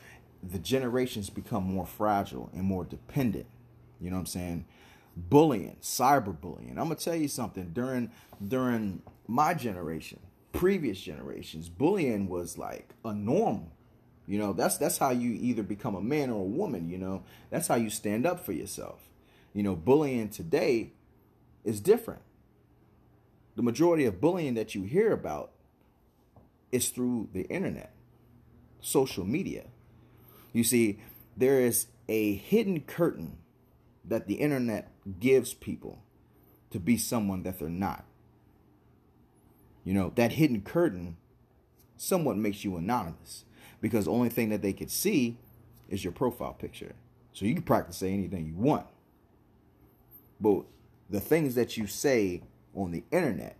the 0.43 0.59
generations 0.59 1.31
become 1.31 1.65
more 1.65 1.87
fragile 1.87 2.51
and 2.53 2.65
more 2.65 2.85
dependent. 2.85 3.47
You 4.01 4.11
know 4.11 4.17
what 4.17 4.21
I'm 4.21 4.27
saying? 4.27 4.65
Bullying, 5.17 5.77
cyberbullying. 5.81 6.71
I'm 6.71 6.89
gonna 6.89 6.97
tell 6.97 7.15
you 7.15 7.29
something. 7.29 7.71
During 7.73 8.11
during 8.47 9.03
my 9.29 9.55
generation, 9.55 10.19
previous 10.53 11.01
generations, 11.01 11.69
bullying 11.69 12.29
was 12.29 12.59
like 12.59 12.95
a 13.05 13.15
norm. 13.15 13.69
You 14.27 14.39
know, 14.39 14.53
that's 14.53 14.79
that's 14.79 14.99
how 14.99 15.11
you 15.11 15.33
either 15.33 15.63
become 15.63 15.95
a 15.95 16.01
man 16.01 16.31
or 16.31 16.41
a 16.41 16.49
woman, 16.49 16.89
you 16.89 16.99
know. 16.99 17.23
That's 17.51 17.69
how 17.69 17.77
you 17.77 17.91
stand 17.91 18.27
up 18.27 18.41
for 18.45 18.53
yourself. 18.53 19.01
You 19.53 19.63
know, 19.63 19.77
bullying 19.77 20.31
today 20.31 20.93
is 21.65 21.81
different. 21.81 22.23
The 23.55 23.63
majority 23.63 24.07
of 24.07 24.21
bullying 24.21 24.55
that 24.55 24.75
you 24.75 24.85
hear 24.85 25.13
about 25.13 25.53
is 26.73 26.89
through 26.89 27.29
the 27.33 27.43
internet, 27.43 27.93
social 28.81 29.25
media. 29.25 29.65
You 30.53 30.65
see, 30.65 30.99
there 31.37 31.61
is 31.61 31.87
a 32.09 32.35
hidden 32.35 32.81
curtain 32.81 33.39
that 34.05 34.27
the 34.27 34.35
internet 34.35 34.91
gives 35.21 35.55
people 35.55 36.03
to 36.71 36.81
be 36.81 36.97
someone 36.97 37.43
that 37.45 37.59
they're 37.59 37.69
not. 37.69 38.05
You 39.85 39.95
know, 39.95 40.13
that 40.17 40.33
hidden 40.33 40.63
curtain 40.63 41.17
somewhat 41.97 42.37
makes 42.37 42.65
you 42.65 42.77
anonymous 42.77 43.45
because 43.81 44.05
the 44.05 44.13
only 44.13 44.29
thing 44.29 44.49
that 44.51 44.63
they 44.63 44.73
could 44.73 44.91
see 44.91 45.39
is 45.89 46.05
your 46.05 46.13
profile 46.13 46.55
picture. 46.55 46.95
So 47.33 47.47
you 47.47 47.55
can 47.55 47.63
practice 47.63 47.97
say 47.97 48.13
anything 48.13 48.47
you 48.47 48.55
want. 48.55 48.87
But 50.41 50.65
the 51.09 51.21
things 51.21 51.55
that 51.55 51.77
you 51.77 51.87
say 51.87 52.43
on 52.75 52.91
the 52.91 53.05
internet, 53.11 53.57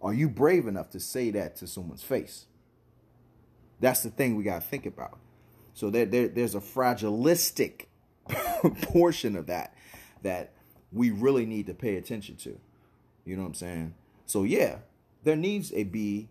are 0.00 0.14
you 0.14 0.28
brave 0.28 0.66
enough 0.66 0.90
to 0.90 1.00
say 1.00 1.30
that 1.30 1.56
to 1.56 1.66
someone's 1.66 2.02
face? 2.02 2.46
That's 3.80 4.02
the 4.02 4.10
thing 4.10 4.36
we 4.36 4.44
got 4.44 4.62
to 4.62 4.66
think 4.66 4.86
about. 4.86 5.18
So 5.78 5.90
there, 5.90 6.06
there, 6.06 6.26
there's 6.26 6.56
a 6.56 6.60
fragilistic 6.60 7.86
portion 8.82 9.36
of 9.36 9.46
that 9.46 9.74
that 10.22 10.50
we 10.90 11.12
really 11.12 11.46
need 11.46 11.68
to 11.68 11.72
pay 11.74 11.94
attention 11.94 12.34
to. 12.38 12.58
You 13.24 13.36
know 13.36 13.42
what 13.42 13.50
I'm 13.50 13.54
saying? 13.54 13.94
So 14.26 14.42
yeah, 14.42 14.78
there 15.22 15.36
needs 15.36 15.70
to 15.70 15.84
be 15.84 16.30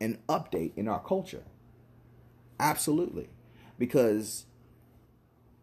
an 0.00 0.18
update 0.28 0.72
in 0.74 0.88
our 0.88 0.98
culture. 0.98 1.44
Absolutely. 2.58 3.28
Because 3.78 4.46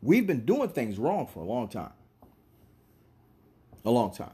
we've 0.02 0.26
been 0.26 0.46
doing 0.46 0.70
things 0.70 0.98
wrong 0.98 1.28
for 1.28 1.42
a 1.42 1.46
long 1.46 1.68
time. 1.68 1.92
A 3.84 3.92
long 3.92 4.14
time. 4.14 4.32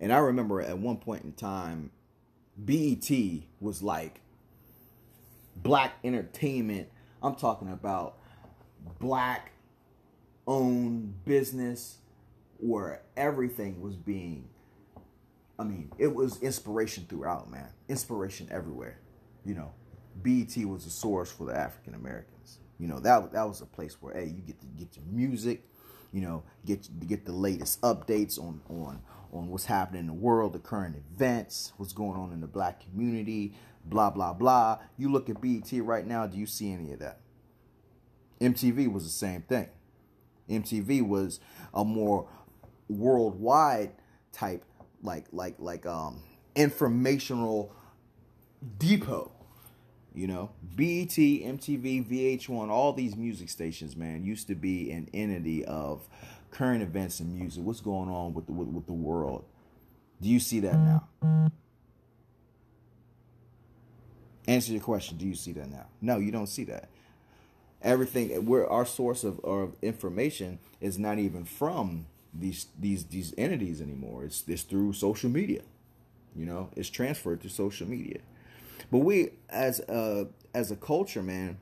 And 0.00 0.12
I 0.12 0.18
remember 0.18 0.60
at 0.60 0.78
one 0.78 0.96
point 0.96 1.22
in 1.22 1.32
time, 1.32 1.92
BET 2.56 3.08
was 3.60 3.84
like 3.84 4.20
black 5.54 5.92
entertainment. 6.02 6.88
I'm 7.22 7.34
talking 7.34 7.72
about 7.72 8.18
black 8.98 9.52
owned 10.46 11.24
business 11.24 11.98
where 12.58 13.02
everything 13.16 13.80
was 13.80 13.96
being 13.96 14.48
I 15.58 15.64
mean, 15.64 15.90
it 15.98 16.14
was 16.14 16.40
inspiration 16.40 17.06
throughout, 17.08 17.50
man. 17.50 17.68
Inspiration 17.88 18.48
everywhere. 18.50 19.00
You 19.44 19.54
know, 19.54 19.74
BET 20.22 20.56
was 20.64 20.86
a 20.86 20.90
source 20.90 21.32
for 21.32 21.46
the 21.46 21.56
African 21.56 21.94
Americans. 21.94 22.58
You 22.78 22.86
know, 22.86 23.00
that 23.00 23.32
that 23.32 23.48
was 23.48 23.60
a 23.60 23.66
place 23.66 23.96
where 24.00 24.14
hey, 24.14 24.26
you 24.26 24.42
get 24.46 24.60
to 24.60 24.66
get 24.66 24.96
your 24.96 25.04
music, 25.10 25.64
you 26.12 26.20
know, 26.20 26.44
get 26.64 26.88
get 27.08 27.26
the 27.26 27.32
latest 27.32 27.80
updates 27.80 28.38
on 28.38 28.60
on 28.68 29.00
on 29.32 29.48
what's 29.48 29.64
happening 29.64 30.02
in 30.02 30.06
the 30.06 30.12
world, 30.12 30.52
the 30.52 30.58
current 30.60 30.96
events, 30.96 31.72
what's 31.76 31.92
going 31.92 32.18
on 32.18 32.32
in 32.32 32.40
the 32.40 32.46
black 32.46 32.80
community, 32.80 33.52
blah 33.88 34.10
blah 34.10 34.32
blah. 34.32 34.78
You 34.96 35.10
look 35.10 35.28
at 35.28 35.40
BET 35.40 35.70
right 35.84 36.06
now, 36.06 36.26
do 36.26 36.38
you 36.38 36.46
see 36.46 36.72
any 36.72 36.92
of 36.92 37.00
that? 37.00 37.20
MTV 38.40 38.92
was 38.92 39.04
the 39.04 39.10
same 39.10 39.42
thing. 39.42 39.68
MTV 40.48 41.06
was 41.06 41.40
a 41.74 41.84
more 41.84 42.28
worldwide 42.88 43.92
type 44.32 44.64
like 45.02 45.26
like 45.32 45.56
like 45.58 45.86
um 45.86 46.22
informational 46.54 47.74
depot 48.78 49.30
you 50.14 50.26
know 50.26 50.50
BET, 50.78 51.10
MTV, 51.10 52.06
VH1, 52.08 52.68
all 52.68 52.92
these 52.92 53.16
music 53.16 53.48
stations, 53.50 53.96
man, 53.96 54.22
used 54.24 54.46
to 54.46 54.54
be 54.54 54.92
an 54.92 55.08
entity 55.12 55.64
of 55.64 56.08
current 56.52 56.82
events 56.82 57.18
and 57.18 57.34
music. 57.34 57.64
What's 57.64 57.80
going 57.80 58.08
on 58.08 58.32
with 58.32 58.46
the 58.46 58.52
with, 58.52 58.68
with 58.68 58.86
the 58.86 58.92
world? 58.92 59.44
Do 60.20 60.28
you 60.28 60.38
see 60.38 60.60
that 60.60 60.76
now? 60.76 61.50
Answer 64.48 64.72
your 64.72 64.80
question. 64.80 65.18
Do 65.18 65.26
you 65.26 65.34
see 65.34 65.52
that 65.52 65.70
now? 65.70 65.86
No, 66.00 66.16
you 66.16 66.32
don't 66.32 66.46
see 66.46 66.64
that. 66.64 66.88
Everything 67.82 68.48
our 68.66 68.86
source 68.86 69.22
of, 69.22 69.38
of 69.44 69.74
information 69.82 70.58
is 70.80 70.98
not 70.98 71.18
even 71.18 71.44
from 71.44 72.06
these 72.32 72.66
these 72.78 73.04
these 73.04 73.34
entities 73.36 73.82
anymore. 73.82 74.24
It's 74.24 74.42
it's 74.48 74.62
through 74.62 74.94
social 74.94 75.28
media. 75.28 75.60
You 76.34 76.46
know, 76.46 76.70
it's 76.74 76.88
transferred 76.88 77.42
to 77.42 77.50
social 77.50 77.86
media. 77.86 78.20
But 78.90 78.98
we 78.98 79.32
as 79.50 79.80
a 79.80 80.28
as 80.54 80.70
a 80.70 80.76
culture, 80.76 81.22
man, 81.22 81.58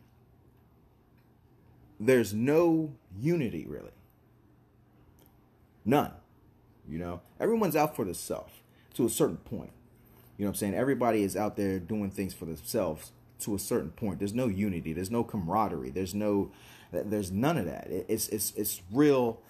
there's 1.99 2.33
no 2.33 2.93
unity 3.21 3.67
really. 3.67 3.91
None. 5.85 6.13
You 6.89 6.99
know, 6.99 7.21
everyone's 7.41 7.75
out 7.75 7.97
for 7.97 8.05
themselves 8.05 8.53
to 8.95 9.05
a 9.05 9.11
certain 9.11 9.39
point. 9.39 9.73
You 10.37 10.45
know 10.45 10.51
what 10.51 10.57
I'm 10.57 10.57
saying? 10.57 10.75
Everybody 10.75 11.23
is 11.23 11.37
out 11.37 11.57
there 11.57 11.79
doing 11.79 12.11
things 12.11 12.35
for 12.35 12.45
themselves 12.45 13.13
to 13.41 13.55
a 13.55 13.59
certain 13.59 13.91
point. 13.91 14.19
There's 14.19 14.35
no 14.35 14.47
unity. 14.49 14.93
There's 14.93 15.11
no 15.11 15.25
camaraderie. 15.25 15.91
There's 15.91 16.15
no. 16.15 16.51
There's 16.93 17.33
none 17.33 17.59
of 17.59 17.67
that. 17.67 17.89
It's 17.91 18.29
it's 18.29 18.53
it's 18.57 18.81
real 18.93 19.41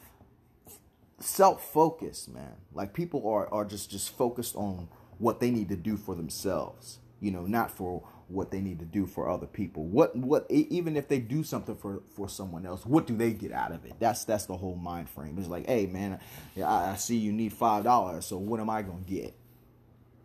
self-focused, 1.21 2.29
man. 2.29 2.55
Like 2.73 2.93
people 2.93 3.29
are 3.29 3.53
are 3.53 3.65
just 3.65 3.91
just 3.91 4.17
focused 4.17 4.57
on 4.57 4.89
what 5.19 5.41
they 5.41 5.51
need 5.51 5.69
to 5.69 5.77
do 5.77 5.97
for 5.97 6.15
themselves, 6.15 6.99
you 7.21 7.31
know, 7.31 7.43
not 7.43 7.71
for 7.71 8.03
what 8.29 8.51
they 8.51 8.61
need 8.61 8.79
to 8.81 8.85
do 8.85 9.07
for 9.07 9.29
other 9.29 9.47
people. 9.47 9.85
What 9.85 10.17
what 10.17 10.47
even 10.51 10.97
if 10.97 11.09
they 11.09 11.19
do 11.21 11.45
something 11.45 11.77
for 11.77 12.03
for 12.09 12.29
someone 12.29 12.67
else, 12.67 12.85
what 12.85 13.07
do 13.07 13.17
they 13.17 13.33
get 13.33 13.53
out 13.53 13.71
of 13.71 13.85
it? 13.85 13.93
That's 14.01 14.25
that's 14.25 14.47
the 14.47 14.57
whole 14.57 14.77
mind 14.77 15.09
frame. 15.09 15.37
It's 15.39 15.49
like, 15.49 15.67
hey 15.67 15.87
man, 15.87 16.19
I, 16.57 16.93
I 16.93 16.97
see 16.97 17.17
you 17.17 17.33
need 17.33 17.53
five 17.53 17.85
dollars, 17.85 18.27
so 18.27 18.39
what 18.39 18.61
am 18.61 18.71
I 18.71 18.83
gonna 18.83 19.05
get? 19.07 19.35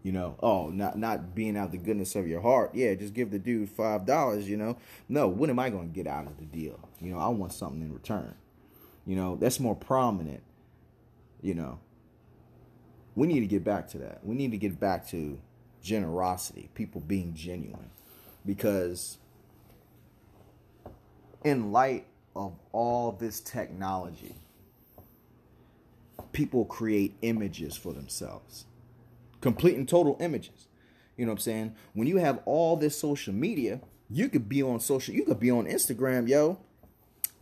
You 0.03 0.12
know, 0.12 0.36
oh, 0.41 0.70
not 0.70 0.98
not 0.98 1.36
being 1.36 1.55
out 1.58 1.67
of 1.67 1.72
the 1.74 1.77
goodness 1.77 2.15
of 2.15 2.27
your 2.27 2.41
heart. 2.41 2.72
Yeah, 2.74 2.93
just 2.96 3.13
give 3.13 3.31
the 3.31 3.39
dude 3.39 3.70
five 3.70 4.05
dollars. 4.05 4.50
You 4.50 4.58
know, 4.58 4.77
no, 5.08 5.27
what 5.27 5.50
am 5.50 5.60
I 5.60 5.70
gonna 5.70 5.88
get 5.88 6.08
out 6.08 6.25
of 6.25 6.38
the 6.38 6.46
deal? 6.46 6.79
You 7.00 7.12
know, 7.12 7.20
I 7.20 7.27
want 7.27 7.53
something 7.53 7.81
in 7.81 7.93
return. 7.93 8.34
You 9.05 9.15
know, 9.15 9.36
that's 9.36 9.60
more 9.60 9.75
prominent 9.75 10.43
you 11.41 11.55
know, 11.55 11.79
we 13.15 13.27
need 13.27 13.41
to 13.41 13.48
get 13.48 13.63
back 13.63 13.89
to 13.89 13.98
that. 14.00 14.20
We 14.24 14.36
need 14.36 14.51
to 14.51 14.58
get 14.58 14.79
back 14.79 15.08
to 15.10 15.39
generosity, 15.81 16.70
people 16.75 17.01
being 17.01 17.34
genuine. 17.34 17.89
Because 18.46 19.17
in 21.43 21.72
light 21.72 22.05
of 22.36 22.53
all 22.72 23.12
this 23.12 23.39
technology, 23.39 24.36
people 26.31 26.65
create 26.65 27.15
images 27.22 27.75
for 27.75 27.91
themselves. 27.91 28.65
Complete 29.42 29.76
and 29.76 29.90
total 29.90 30.18
images. 30.20 30.68
You 31.18 31.26
know 31.26 31.32
what 31.32 31.40
I'm 31.40 31.42
saying? 31.42 31.76
When 31.94 32.08
you 32.08 32.18
have 32.18 32.40
all 32.46 32.78
this 32.78 32.98
social 32.98 33.34
media, 33.34 33.82
you 34.10 34.30
could 34.30 34.48
be 34.48 34.64
on 34.64 34.80
social, 34.80 35.14
you 35.14 35.26
could 35.26 35.40
be 35.40 35.52
on 35.52 35.66
Instagram, 35.66 36.28
yo. 36.28 36.60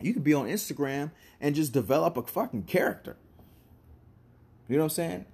You 0.00 0.14
could 0.14 0.24
be 0.24 0.34
on 0.34 0.46
Instagram 0.46 1.10
and 1.40 1.54
just 1.54 1.72
develop 1.72 2.16
a 2.16 2.22
fucking 2.22 2.64
character. 2.64 3.16
You 4.68 4.76
know 4.76 4.84
what 4.84 4.92
I'm 4.92 4.94
saying? 4.94 5.24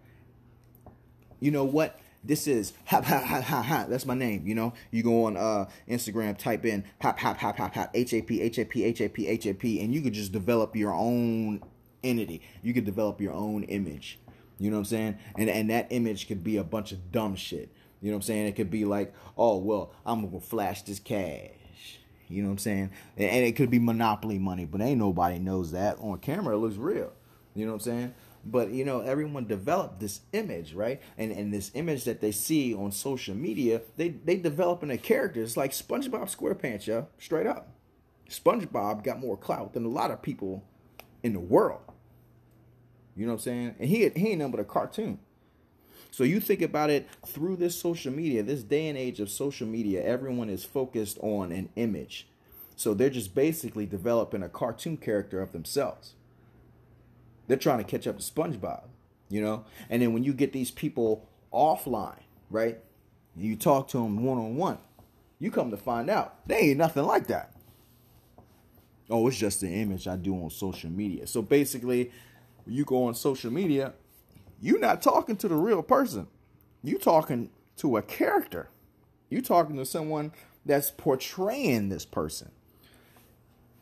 You 1.41 1.51
know 1.51 1.65
what? 1.65 2.01
This 2.25 2.49
is 2.49 2.73
hop 2.87 3.05
hop 3.05 3.23
hop 3.23 3.45
hop 3.45 3.65
hop. 3.65 3.89
That's 3.89 4.07
my 4.07 4.15
name. 4.15 4.47
You 4.47 4.57
know, 4.57 4.73
you 4.91 5.05
go 5.05 5.27
on 5.27 5.37
uh, 5.37 5.67
Instagram, 5.89 6.37
type 6.37 6.65
in 6.65 6.85
hop 7.01 7.19
hop 7.19 7.37
hop 7.37 7.57
hop 7.57 7.75
hop 7.75 7.91
H 7.95 8.13
A 8.15 8.23
P 8.23 8.41
H 8.41 8.59
A 8.59 8.65
P 8.65 8.83
H 8.83 9.01
A 9.01 9.09
P 9.09 9.29
H 9.29 9.47
A 9.47 9.55
P, 9.55 9.81
and 9.81 9.95
you 9.95 10.01
could 10.01 10.15
just 10.15 10.33
develop 10.33 10.75
your 10.75 10.93
own 10.93 11.63
entity. 12.03 12.43
You 12.63 12.75
could 12.75 12.85
develop 12.85 13.21
your 13.21 13.33
own 13.33 13.63
image. 13.65 14.19
You 14.59 14.71
know 14.71 14.77
what 14.77 14.81
I'm 14.81 14.85
saying? 14.87 15.19
And 15.37 15.51
and 15.51 15.71
that 15.71 15.89
image 15.91 16.29
could 16.29 16.43
be 16.43 16.57
a 16.57 16.65
bunch 16.65 16.93
of 16.93 17.13
dumb 17.13 17.37
shit. 17.37 17.73
You 18.01 18.11
know 18.11 18.17
what 18.17 18.25
I'm 18.25 18.27
saying? 18.27 18.47
It 18.47 18.57
could 18.57 18.71
be 18.71 18.85
like, 18.85 19.15
oh 19.37 19.59
well, 19.59 19.93
I'm 20.05 20.25
gonna 20.25 20.41
flash 20.41 20.83
this 20.83 20.99
cash. 20.99 21.51
You 22.29 22.43
know 22.43 22.49
what 22.49 22.53
I'm 22.53 22.59
saying? 22.59 22.91
And 23.17 23.45
it 23.45 23.55
could 23.55 23.71
be 23.71 23.79
monopoly 23.79 24.39
money, 24.39 24.65
but 24.65 24.81
ain't 24.81 24.99
nobody 24.99 25.39
knows 25.39 25.73
that 25.73 25.99
on 26.01 26.19
camera. 26.19 26.57
It 26.57 26.59
looks 26.59 26.77
real. 26.77 27.13
You 27.55 27.67
know 27.67 27.73
what 27.73 27.87
I'm 27.87 27.93
saying? 27.93 28.15
but 28.47 28.71
you 28.71 28.85
know 28.85 29.01
everyone 29.01 29.47
developed 29.47 30.01
this 30.01 30.21
image 30.33 30.73
right 30.73 31.03
and 31.19 31.33
and 31.33 31.53
this 31.53 31.71
image 31.75 32.05
that 32.05 32.21
they 32.21 32.31
see 32.31 32.75
on 32.75 32.93
social 32.93 33.35
media 33.35 33.83
they 33.97 34.09
they 34.09 34.37
developing 34.37 34.91
a 34.91 34.99
character 34.99 35.43
it's 35.43 35.57
like 35.57 35.73
spongebob 35.73 36.35
squarepants 36.35 36.87
yo 36.87 37.07
straight 37.19 37.47
up 37.47 37.69
spongebob 38.31 39.03
got 39.03 39.19
more 39.19 39.37
clout 39.37 39.73
than 39.75 39.85
a 39.85 39.89
lot 39.89 40.11
of 40.11 40.23
people 40.23 40.65
in 41.23 41.33
the 41.33 41.41
world 41.41 41.81
you 43.17 43.27
know 43.27 43.33
what 43.33 43.39
i'm 43.39 43.43
saying 43.43 43.75
and 43.79 43.89
he 43.89 44.09
he 44.11 44.29
ain't 44.29 44.39
nothing 44.39 44.53
but 44.53 44.61
a 44.61 44.65
cartoon 44.65 45.19
so 46.11 46.25
you 46.25 46.41
think 46.41 46.63
about 46.63 46.91
it 46.91 47.09
through 47.27 47.57
this 47.57 47.79
social 47.79 48.13
media 48.13 48.43
this 48.43 48.63
day 48.63 48.89
and 48.89 48.99
age 48.99 49.21
of 49.21 49.31
social 49.31 49.67
media 49.67 50.03
everyone 50.05 50.49
is 50.49 50.65
focused 50.65 51.19
on 51.21 51.53
an 51.53 51.69
image 51.77 52.29
so 52.75 52.95
they're 52.95 53.11
just 53.11 53.35
basically 53.35 53.87
developing 53.87 54.43
a 54.43 54.49
cartoon 54.49 54.97
character 54.97 55.41
of 55.41 55.53
themselves 55.53 56.15
they're 57.47 57.57
trying 57.57 57.79
to 57.79 57.85
catch 57.85 58.07
up 58.07 58.19
to 58.19 58.25
SpongeBob, 58.25 58.85
you 59.29 59.41
know? 59.41 59.65
And 59.89 60.03
then 60.03 60.13
when 60.13 60.25
you 60.25 60.33
get 60.33 60.53
these 60.53 60.71
people 60.71 61.29
offline, 61.53 62.21
right? 62.51 62.79
You 63.37 63.57
talk 63.57 63.89
to 63.89 63.99
them 63.99 64.25
one 64.25 64.39
on 64.39 64.57
one, 64.57 64.79
you 65.39 65.51
come 65.51 65.71
to 65.71 65.77
find 65.77 66.11
out 66.11 66.47
they 66.47 66.57
ain't 66.57 66.79
nothing 66.79 67.05
like 67.05 67.27
that. 67.29 67.53
Oh, 69.09 69.29
it's 69.29 69.37
just 69.37 69.61
the 69.61 69.69
image 69.69 70.09
I 70.09 70.17
do 70.17 70.35
on 70.35 70.51
social 70.51 70.91
media. 70.91 71.27
So 71.27 71.41
basically, 71.41 72.11
you 72.67 72.85
go 72.85 73.05
on 73.05 73.15
social 73.15 73.53
media, 73.53 73.93
you're 74.61 74.79
not 74.79 75.03
talking 75.03 75.37
to 75.37 75.49
the 75.49 75.55
real 75.55 75.83
person. 75.83 76.27
You're 76.83 76.99
talking 76.99 77.51
to 77.79 77.97
a 77.97 78.03
character. 78.03 78.69
You're 79.29 79.43
talking 79.43 79.77
to 79.77 79.85
someone 79.85 80.33
that's 80.65 80.91
portraying 80.91 81.89
this 81.89 82.05
person. 82.05 82.51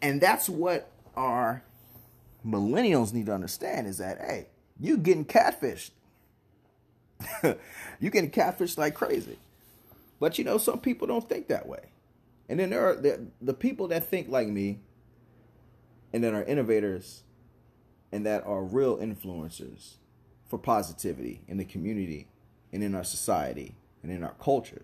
And 0.02 0.20
that's 0.20 0.48
what 0.48 0.90
our 1.16 1.62
millennials 2.46 3.12
need 3.12 3.26
to 3.26 3.34
understand 3.34 3.86
is 3.86 3.98
that 3.98 4.18
hey, 4.18 4.48
you're 4.78 4.98
getting 4.98 5.24
catfished. 5.24 5.90
you 8.00 8.10
getting 8.10 8.30
catfished 8.30 8.76
like 8.76 8.94
crazy. 8.94 9.38
But 10.20 10.38
you 10.38 10.44
know, 10.44 10.58
some 10.58 10.78
people 10.78 11.06
don't 11.06 11.28
think 11.28 11.48
that 11.48 11.66
way. 11.66 11.80
And 12.48 12.60
then 12.60 12.70
there 12.70 12.86
are 12.86 12.94
the, 12.94 13.26
the 13.40 13.54
people 13.54 13.88
that 13.88 14.08
think 14.08 14.28
like 14.28 14.48
me 14.48 14.80
and 16.12 16.22
that 16.22 16.34
are 16.34 16.44
innovators 16.44 17.23
and 18.14 18.24
that 18.24 18.46
are 18.46 18.62
real 18.62 18.96
influencers 18.96 19.96
for 20.48 20.58
positivity 20.58 21.42
in 21.48 21.56
the 21.56 21.64
community 21.64 22.28
and 22.72 22.82
in 22.82 22.94
our 22.94 23.04
society 23.04 23.74
and 24.02 24.12
in 24.12 24.22
our 24.22 24.34
culture. 24.40 24.82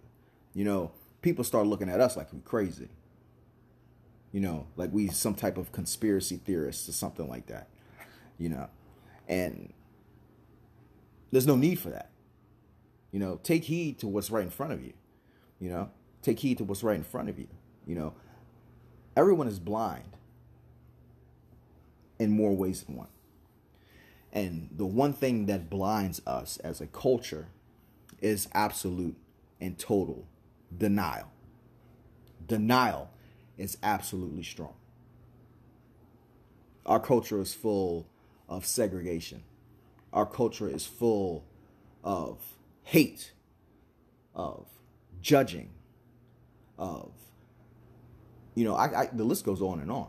You 0.54 0.64
know, 0.64 0.90
people 1.22 1.44
start 1.44 1.66
looking 1.66 1.88
at 1.88 2.00
us 2.00 2.16
like 2.16 2.32
we're 2.32 2.40
crazy 2.40 2.88
you 4.32 4.40
know, 4.40 4.66
like 4.76 4.92
we 4.92 5.08
some 5.08 5.34
type 5.34 5.56
of 5.56 5.72
conspiracy 5.72 6.36
theorists 6.36 6.88
or 6.88 6.92
something 6.92 7.28
like 7.28 7.46
that, 7.46 7.68
you 8.38 8.48
know, 8.48 8.68
and 9.28 9.72
there's 11.32 11.46
no 11.46 11.56
need 11.56 11.78
for 11.78 11.90
that. 11.90 12.10
You 13.10 13.18
know, 13.18 13.40
take 13.42 13.64
heed 13.64 13.98
to 14.00 14.06
what's 14.06 14.30
right 14.30 14.44
in 14.44 14.50
front 14.50 14.72
of 14.72 14.84
you. 14.84 14.92
You 15.58 15.70
know, 15.70 15.90
take 16.22 16.38
heed 16.38 16.58
to 16.58 16.64
what's 16.64 16.82
right 16.82 16.96
in 16.96 17.02
front 17.02 17.28
of 17.28 17.38
you. 17.38 17.48
You 17.86 17.96
know, 17.96 18.14
everyone 19.16 19.48
is 19.48 19.58
blind 19.58 20.16
in 22.18 22.30
more 22.30 22.54
ways 22.54 22.82
than 22.82 22.96
one. 22.96 23.08
And 24.32 24.68
the 24.76 24.86
one 24.86 25.12
thing 25.12 25.46
that 25.46 25.68
blinds 25.68 26.22
us 26.26 26.56
as 26.58 26.80
a 26.80 26.86
culture 26.86 27.48
is 28.20 28.48
absolute 28.52 29.16
and 29.60 29.78
total 29.78 30.26
denial. 30.76 31.30
Denial 32.46 33.10
is 33.58 33.76
absolutely 33.82 34.42
strong. 34.42 34.74
Our 36.86 37.00
culture 37.00 37.40
is 37.40 37.54
full 37.54 38.06
of 38.48 38.64
segregation. 38.66 39.42
Our 40.12 40.26
culture 40.26 40.68
is 40.68 40.86
full 40.86 41.44
of 42.02 42.38
hate, 42.82 43.32
of 44.34 44.66
judging, 45.20 45.70
of, 46.78 47.12
you 48.54 48.64
know, 48.64 48.74
I, 48.74 49.02
I 49.02 49.06
the 49.12 49.24
list 49.24 49.44
goes 49.44 49.60
on 49.60 49.80
and 49.80 49.90
on. 49.90 50.08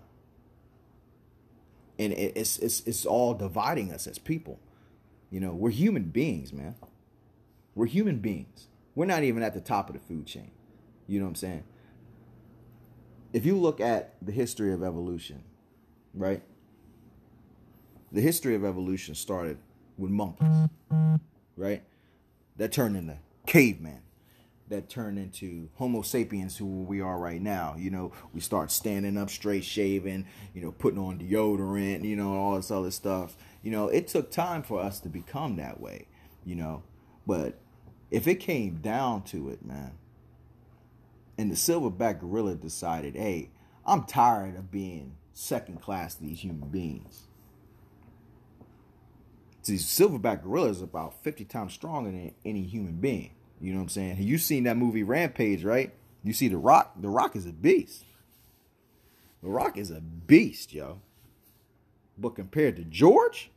And 2.01 2.13
it's, 2.13 2.57
it's, 2.57 2.81
it's 2.87 3.05
all 3.05 3.33
dividing 3.33 3.93
us 3.93 4.07
as 4.07 4.17
people. 4.17 4.59
You 5.29 5.39
know, 5.39 5.51
we're 5.51 5.69
human 5.69 6.05
beings, 6.05 6.51
man. 6.51 6.75
We're 7.75 7.85
human 7.85 8.19
beings. 8.19 8.67
We're 8.95 9.05
not 9.05 9.23
even 9.23 9.43
at 9.43 9.53
the 9.53 9.61
top 9.61 9.89
of 9.89 9.93
the 9.93 10.01
food 10.01 10.25
chain. 10.25 10.51
You 11.07 11.19
know 11.19 11.25
what 11.25 11.29
I'm 11.31 11.35
saying? 11.35 11.63
if 13.33 13.45
you 13.45 13.57
look 13.57 13.79
at 13.79 14.15
the 14.21 14.31
history 14.31 14.73
of 14.73 14.83
evolution, 14.83 15.43
right? 16.13 16.41
The 18.11 18.21
history 18.21 18.55
of 18.55 18.65
evolution 18.65 19.15
started 19.15 19.57
with 19.97 20.11
monkeys, 20.11 20.69
right? 21.55 21.83
That 22.57 22.71
turned 22.71 22.97
into 22.97 23.17
cavemen. 23.45 24.01
That 24.71 24.87
turned 24.87 25.19
into 25.19 25.67
Homo 25.75 26.01
sapiens, 26.01 26.55
who 26.55 26.65
we 26.65 27.01
are 27.01 27.19
right 27.19 27.41
now. 27.41 27.75
You 27.77 27.91
know, 27.91 28.13
we 28.33 28.39
start 28.39 28.71
standing 28.71 29.17
up 29.17 29.29
straight, 29.29 29.65
shaving, 29.65 30.25
you 30.53 30.61
know, 30.61 30.71
putting 30.71 30.97
on 30.97 31.19
deodorant, 31.19 32.05
you 32.05 32.15
know, 32.15 32.33
all 32.35 32.55
this 32.55 32.71
other 32.71 32.89
stuff. 32.89 33.35
You 33.63 33.71
know, 33.71 33.89
it 33.89 34.07
took 34.07 34.31
time 34.31 34.63
for 34.63 34.79
us 34.79 35.01
to 35.01 35.09
become 35.09 35.57
that 35.57 35.81
way, 35.81 36.07
you 36.45 36.55
know. 36.55 36.83
But 37.27 37.59
if 38.11 38.29
it 38.29 38.35
came 38.35 38.75
down 38.75 39.23
to 39.23 39.49
it, 39.49 39.65
man, 39.65 39.91
and 41.37 41.51
the 41.51 41.55
silverback 41.55 42.21
gorilla 42.21 42.55
decided, 42.55 43.15
hey, 43.15 43.49
I'm 43.85 44.05
tired 44.05 44.55
of 44.55 44.71
being 44.71 45.17
second 45.33 45.81
class 45.81 46.15
to 46.15 46.23
these 46.23 46.39
human 46.39 46.69
beings. 46.69 47.23
See, 49.63 49.75
silverback 49.75 50.43
gorilla 50.43 50.69
is 50.69 50.81
about 50.81 51.21
50 51.25 51.43
times 51.43 51.73
stronger 51.73 52.09
than 52.09 52.35
any 52.45 52.63
human 52.63 53.01
being. 53.01 53.31
You 53.61 53.73
know 53.73 53.79
what 53.79 53.83
I'm 53.83 53.89
saying? 53.89 54.17
You 54.19 54.37
seen 54.37 54.63
that 54.63 54.77
movie 54.77 55.03
Rampage, 55.03 55.63
right? 55.63 55.93
You 56.23 56.33
see 56.33 56.47
The 56.47 56.57
Rock? 56.57 56.93
The 56.99 57.09
Rock 57.09 57.35
is 57.35 57.45
a 57.45 57.51
beast. 57.51 58.05
The 59.43 59.49
Rock 59.49 59.77
is 59.77 59.91
a 59.91 60.01
beast, 60.01 60.73
yo. 60.73 61.01
But 62.17 62.35
compared 62.35 62.75
to 62.77 62.83
George, 62.83 63.51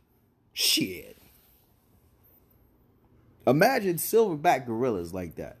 shit. 0.53 1.17
Imagine 3.47 3.95
silverback 3.95 4.65
gorillas 4.65 5.13
like 5.13 5.35
that 5.35 5.57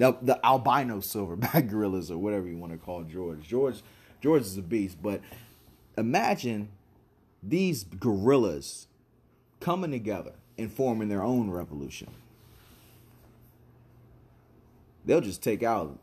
the, 0.00 0.16
the 0.22 0.44
albino 0.46 0.98
silverback 0.98 1.68
gorillas 1.70 2.10
or 2.10 2.16
whatever 2.16 2.48
you 2.48 2.56
want 2.56 2.72
to 2.72 2.78
call 2.78 3.02
George. 3.02 3.46
George 3.46 3.82
George 4.22 4.42
is 4.42 4.56
a 4.56 4.62
beast, 4.62 4.96
but 5.02 5.20
imagine 5.96 6.70
these 7.42 7.84
gorillas 7.84 8.86
coming 9.60 9.90
together 9.90 10.32
and 10.60 10.72
forming 10.72 11.08
their 11.08 11.22
own 11.22 11.50
revolution. 11.50 12.08
They'll 15.04 15.20
just 15.20 15.42
take 15.42 15.62
out 15.62 15.98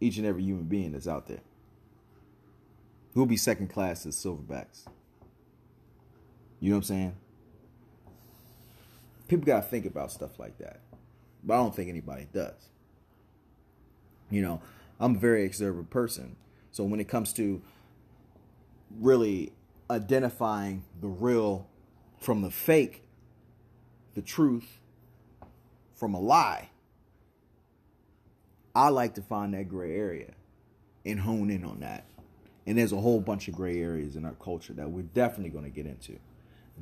each 0.00 0.16
and 0.16 0.26
every 0.26 0.42
human 0.42 0.64
being 0.64 0.92
that's 0.92 1.08
out 1.08 1.26
there. 1.26 1.40
Who'll 3.14 3.26
be 3.26 3.36
second 3.36 3.68
class 3.68 4.06
as 4.06 4.16
silverbacks? 4.16 4.86
You 6.60 6.70
know 6.70 6.76
what 6.76 6.78
I'm 6.78 6.82
saying? 6.84 7.16
People 9.28 9.44
got 9.44 9.62
to 9.62 9.68
think 9.68 9.84
about 9.84 10.12
stuff 10.12 10.38
like 10.38 10.58
that. 10.58 10.80
But 11.44 11.54
I 11.54 11.56
don't 11.58 11.74
think 11.74 11.88
anybody 11.88 12.28
does. 12.32 12.68
You 14.30 14.42
know, 14.42 14.62
I'm 15.00 15.16
a 15.16 15.18
very 15.18 15.44
observant 15.44 15.90
person. 15.90 16.36
So 16.70 16.84
when 16.84 17.00
it 17.00 17.08
comes 17.08 17.32
to 17.34 17.60
really 19.00 19.52
identifying 19.90 20.84
the 21.00 21.08
real 21.08 21.66
from 22.18 22.42
the 22.42 22.50
fake, 22.50 23.02
the 24.14 24.22
truth 24.22 24.78
from 25.94 26.14
a 26.14 26.20
lie, 26.20 26.70
I 28.74 28.88
like 28.88 29.14
to 29.14 29.22
find 29.22 29.54
that 29.54 29.68
gray 29.68 29.94
area 29.96 30.32
and 31.04 31.20
hone 31.20 31.50
in 31.50 31.64
on 31.64 31.80
that. 31.80 32.06
And 32.66 32.78
there's 32.78 32.92
a 32.92 33.00
whole 33.00 33.20
bunch 33.20 33.48
of 33.48 33.54
gray 33.54 33.80
areas 33.80 34.16
in 34.16 34.24
our 34.24 34.34
culture 34.34 34.72
that 34.74 34.90
we're 34.90 35.02
definitely 35.02 35.50
going 35.50 35.64
to 35.64 35.70
get 35.70 35.86
into. 35.86 36.18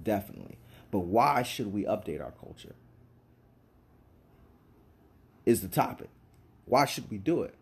Definitely. 0.03 0.59
But 0.91 1.01
why 1.01 1.43
should 1.43 1.73
we 1.73 1.85
update 1.85 2.23
our 2.23 2.33
culture? 2.33 2.75
Is 5.47 5.63
the 5.63 5.69
topic. 5.69 6.11
Why 6.67 6.85
should 6.85 7.11
we 7.11 7.19
do 7.19 7.43
it? 7.43 7.55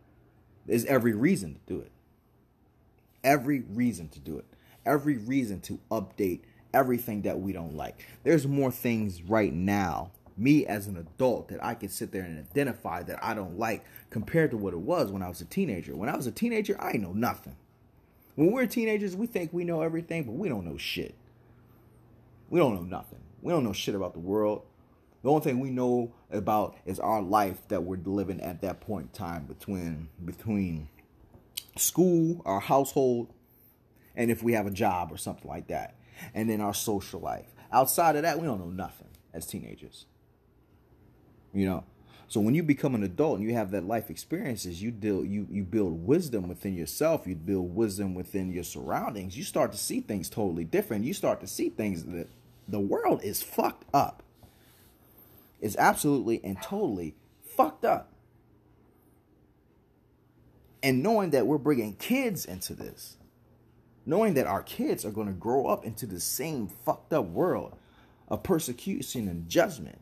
There's 0.67 0.85
every 0.85 1.15
reason 1.15 1.55
to 1.55 1.75
do 1.75 1.81
it. 1.81 1.91
Every 3.25 3.61
reason 3.61 4.09
to 4.09 4.21
do 4.21 4.39
it. 4.39 4.45
Every 4.85 5.17
reason 5.17 5.61
to 5.63 5.79
update 5.91 6.41
everything 6.75 7.23
that 7.23 7.41
we 7.41 7.53
don't 7.53 7.77
like. 7.77 8.05
There's 8.25 8.47
more 8.47 8.71
things 8.71 9.23
right 9.23 9.53
now, 9.53 10.11
me 10.37 10.67
as 10.67 10.87
an 10.87 10.97
adult, 10.97 11.49
that 11.49 11.65
I 11.65 11.75
can 11.75 11.89
sit 11.89 12.13
there 12.13 12.23
and 12.23 12.39
identify 12.39 13.03
that 13.05 13.23
I 13.23 13.35
don't 13.35 13.59
like 13.59 13.85
compared 14.11 14.51
to 14.53 14.57
what 14.57 14.75
it 14.75 14.81
was 14.81 15.11
when 15.11 15.23
I 15.23 15.29
was 15.29 15.41
a 15.41 15.47
teenager. 15.47 15.97
When 15.97 16.09
I 16.09 16.17
was 16.17 16.27
a 16.27 16.33
teenager, 16.33 16.81
I 16.81 16.93
know 16.93 17.13
nothing. 17.13 17.57
When 18.35 18.53
we're 18.53 18.67
teenagers, 18.67 19.17
we 19.17 19.27
think 19.27 19.53
we 19.53 19.65
know 19.65 19.83
everything, 19.83 20.25
but 20.25 20.33
we 20.33 20.49
don't 20.49 20.65
know 20.65 20.77
shit. 20.77 21.15
We 22.51 22.61
don't 22.61 22.75
know 22.75 22.83
nothing. 22.83 23.19
We 23.43 23.53
don't 23.53 23.65
know 23.65 23.73
shit 23.73 23.95
about 23.95 24.13
the 24.13 24.21
world. 24.21 24.63
The 25.23 25.31
only 25.31 25.43
thing 25.43 25.59
we 25.59 25.71
know 25.71 26.13
about 26.31 26.77
is 26.87 27.01
our 27.01 27.21
life 27.21 27.67
that 27.69 27.83
we're 27.83 27.99
living 28.05 28.41
at 28.41 28.61
that 28.63 28.81
point 28.81 29.07
in 29.07 29.19
time 29.19 29.45
between 29.47 30.09
between 30.25 30.89
school, 31.77 32.43
our 32.45 32.61
household, 32.61 33.33
and 34.15 34.31
if 34.31 34.43
we 34.43 34.53
have 34.53 34.67
a 34.67 34.71
job 34.71 35.11
or 35.11 35.17
something 35.17 35.49
like 35.49 35.69
that. 35.69 35.95
And 36.35 36.49
then 36.49 36.61
our 36.61 36.75
social 36.75 37.21
life. 37.21 37.47
Outside 37.73 38.17
of 38.17 38.23
that, 38.23 38.39
we 38.39 38.47
don't 38.47 38.59
know 38.59 38.71
nothing 38.71 39.09
as 39.35 39.47
teenagers. 39.47 40.07
You 41.53 41.67
know, 41.67 41.85
so 42.29 42.41
when 42.41 42.55
you 42.55 42.63
become 42.63 42.95
an 42.95 43.03
adult 43.03 43.39
and 43.39 43.49
you 43.49 43.55
have 43.55 43.71
that 43.71 43.85
life 43.85 44.11
experiences, 44.11 44.83
you 44.83 44.91
deal 44.91 45.25
you 45.25 45.47
you 45.51 45.65
build 45.65 46.07
wisdom 46.07 46.49
within 46.49 46.75
yourself, 46.75 47.27
you 47.27 47.35
build 47.35 47.75
wisdom 47.75 48.15
within 48.15 48.53
your 48.53 48.65
surroundings. 48.65 49.37
You 49.37 49.45
start 49.45 49.73
to 49.73 49.79
see 49.79 50.01
things 50.01 50.29
totally 50.29 50.65
different. 50.65 51.05
You 51.05 51.15
start 51.15 51.41
to 51.41 51.47
see 51.47 51.71
things 51.71 52.05
that 52.05 52.29
the 52.69 52.81
world 52.81 53.23
is 53.23 53.43
fucked 53.43 53.85
up. 53.95 54.23
It's 55.61 55.77
absolutely 55.77 56.41
and 56.45 56.61
totally 56.63 57.15
fucked 57.43 57.85
up. 57.85 58.13
And 60.83 61.03
knowing 61.03 61.31
that 61.31 61.47
we're 61.47 61.59
bringing 61.59 61.95
kids 61.95 62.45
into 62.45 62.75
this, 62.75 63.18
knowing 64.09 64.35
that 64.35 64.47
our 64.47 64.63
kids 64.63 65.05
are 65.05 65.11
going 65.11 65.27
to 65.27 65.33
grow 65.33 65.67
up 65.67 65.85
into 65.85 66.07
the 66.07 66.19
same 66.19 66.67
fucked 66.67 67.13
up 67.13 67.27
world 67.27 67.77
of 68.29 68.43
persecution 68.43 69.29
and 69.29 69.49
judgment 69.49 70.01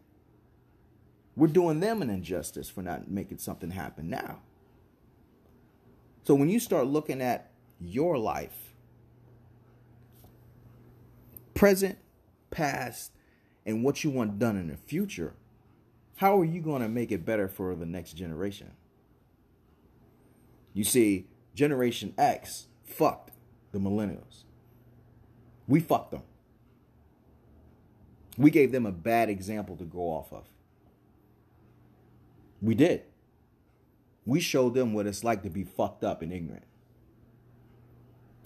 we're 1.36 1.46
doing 1.48 1.80
them 1.80 2.00
an 2.00 2.08
injustice 2.08 2.70
for 2.70 2.82
not 2.82 3.10
making 3.10 3.38
something 3.38 3.70
happen 3.70 4.08
now. 4.08 4.40
So 6.24 6.34
when 6.34 6.48
you 6.48 6.58
start 6.58 6.86
looking 6.86 7.20
at 7.20 7.50
your 7.78 8.16
life, 8.16 8.74
present, 11.54 11.98
past, 12.50 13.12
and 13.66 13.84
what 13.84 14.02
you 14.02 14.10
want 14.10 14.38
done 14.38 14.56
in 14.56 14.68
the 14.68 14.76
future, 14.76 15.34
how 16.16 16.40
are 16.40 16.44
you 16.44 16.62
going 16.62 16.80
to 16.80 16.88
make 16.88 17.12
it 17.12 17.26
better 17.26 17.48
for 17.48 17.74
the 17.74 17.86
next 17.86 18.14
generation? 18.14 18.72
You 20.72 20.84
see, 20.84 21.26
Generation 21.54 22.14
X 22.16 22.66
fucked 22.82 23.30
the 23.76 23.88
millennials. 23.88 24.44
We 25.68 25.80
fucked 25.80 26.12
them. 26.12 26.22
We 28.38 28.50
gave 28.50 28.72
them 28.72 28.86
a 28.86 28.92
bad 28.92 29.28
example 29.28 29.76
to 29.76 29.84
go 29.84 30.00
off 30.00 30.32
of. 30.32 30.44
We 32.62 32.74
did. 32.74 33.02
We 34.24 34.40
showed 34.40 34.74
them 34.74 34.92
what 34.92 35.06
it's 35.06 35.24
like 35.24 35.42
to 35.42 35.50
be 35.50 35.64
fucked 35.64 36.02
up 36.02 36.22
and 36.22 36.32
ignorant. 36.32 36.64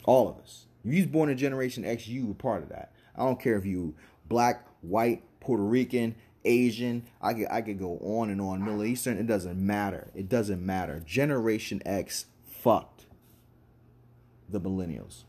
All 0.04 0.28
of 0.28 0.38
us. 0.38 0.66
If 0.84 0.92
you 0.92 1.02
was 1.02 1.10
born 1.10 1.30
in 1.30 1.38
Generation 1.38 1.84
X, 1.84 2.08
you 2.08 2.26
were 2.26 2.34
part 2.34 2.62
of 2.62 2.68
that. 2.70 2.92
I 3.16 3.24
don't 3.24 3.40
care 3.40 3.56
if 3.56 3.64
you 3.64 3.94
black, 4.28 4.66
white, 4.80 5.22
Puerto 5.40 5.62
Rican, 5.62 6.14
Asian. 6.44 7.04
I 7.20 7.34
could 7.34 7.48
I 7.50 7.60
could 7.60 7.78
go 7.78 7.98
on 7.98 8.30
and 8.30 8.40
on. 8.40 8.64
Middle 8.64 8.84
Eastern. 8.84 9.18
It 9.18 9.26
doesn't 9.26 9.58
matter. 9.58 10.10
It 10.14 10.28
doesn't 10.28 10.64
matter. 10.64 11.00
Generation 11.04 11.82
X 11.84 12.26
fucked 12.44 13.06
the 14.50 14.60
millennials 14.60 15.24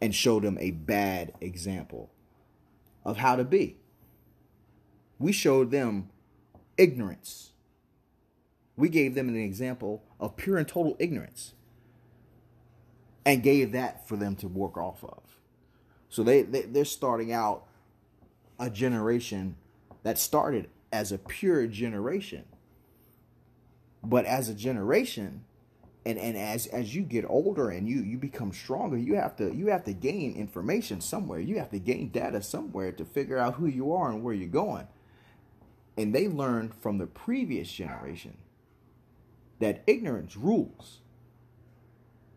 and 0.00 0.14
showed 0.14 0.42
them 0.42 0.58
a 0.60 0.70
bad 0.70 1.32
example 1.40 2.10
of 3.04 3.16
how 3.18 3.36
to 3.36 3.44
be. 3.44 3.76
We 5.18 5.32
showed 5.32 5.70
them 5.70 6.10
ignorance. 6.76 7.52
We 8.76 8.88
gave 8.88 9.14
them 9.14 9.28
an 9.28 9.36
example 9.36 10.02
of 10.20 10.36
pure 10.36 10.58
and 10.58 10.68
total 10.68 10.96
ignorance 10.98 11.54
and 13.24 13.42
gave 13.42 13.72
that 13.72 14.06
for 14.06 14.16
them 14.16 14.36
to 14.36 14.48
work 14.48 14.76
off 14.76 15.02
of. 15.02 15.22
So 16.08 16.22
they, 16.22 16.42
they 16.42 16.62
they're 16.62 16.84
starting 16.84 17.32
out 17.32 17.64
a 18.58 18.70
generation 18.70 19.56
that 20.02 20.18
started 20.18 20.68
as 20.92 21.12
a 21.12 21.18
pure 21.18 21.66
generation. 21.66 22.44
But 24.02 24.24
as 24.24 24.48
a 24.48 24.54
generation, 24.54 25.44
and, 26.06 26.18
and 26.20 26.36
as 26.36 26.68
as 26.68 26.94
you 26.94 27.02
get 27.02 27.24
older 27.28 27.68
and 27.68 27.88
you 27.88 28.00
you 28.02 28.16
become 28.16 28.52
stronger, 28.52 28.96
you 28.96 29.16
have 29.16 29.36
to 29.36 29.52
you 29.52 29.66
have 29.66 29.84
to 29.84 29.92
gain 29.92 30.36
information 30.36 31.00
somewhere. 31.00 31.40
You 31.40 31.58
have 31.58 31.70
to 31.70 31.80
gain 31.80 32.10
data 32.10 32.40
somewhere 32.42 32.92
to 32.92 33.04
figure 33.04 33.38
out 33.38 33.54
who 33.54 33.66
you 33.66 33.92
are 33.92 34.12
and 34.12 34.22
where 34.22 34.32
you're 34.32 34.48
going. 34.48 34.86
And 35.96 36.14
they 36.14 36.28
learned 36.28 36.74
from 36.74 36.98
the 36.98 37.06
previous 37.06 37.70
generation 37.72 38.36
that 39.58 39.82
ignorance 39.86 40.36
rules. 40.36 41.00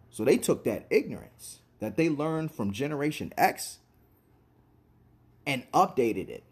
So 0.09 0.25
they 0.25 0.37
took 0.37 0.63
that 0.63 0.87
ignorance 0.89 1.59
that 1.79 1.95
they 1.95 2.09
learned 2.09 2.51
from 2.51 2.71
Generation 2.71 3.31
X 3.37 3.77
and 5.45 5.69
updated 5.73 6.29
it 6.29 6.43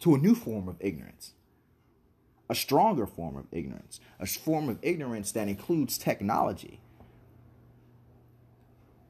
to 0.00 0.14
a 0.14 0.18
new 0.18 0.34
form 0.34 0.68
of 0.68 0.76
ignorance, 0.80 1.34
a 2.48 2.54
stronger 2.54 3.06
form 3.06 3.36
of 3.36 3.46
ignorance, 3.52 4.00
a 4.18 4.26
form 4.26 4.68
of 4.68 4.78
ignorance 4.82 5.32
that 5.32 5.48
includes 5.48 5.98
technology. 5.98 6.80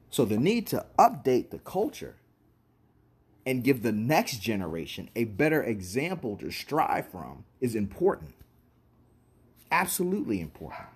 So 0.09 0.25
the 0.25 0.37
need 0.37 0.67
to 0.67 0.85
update 0.97 1.51
the 1.51 1.59
culture 1.59 2.15
and 3.45 3.63
give 3.63 3.81
the 3.81 3.91
next 3.91 4.41
generation 4.41 5.09
a 5.15 5.23
better 5.23 5.63
example 5.63 6.35
to 6.37 6.51
strive 6.51 7.09
from 7.09 7.45
is 7.61 7.75
important. 7.75 8.33
Absolutely 9.71 10.41
important. 10.41 10.87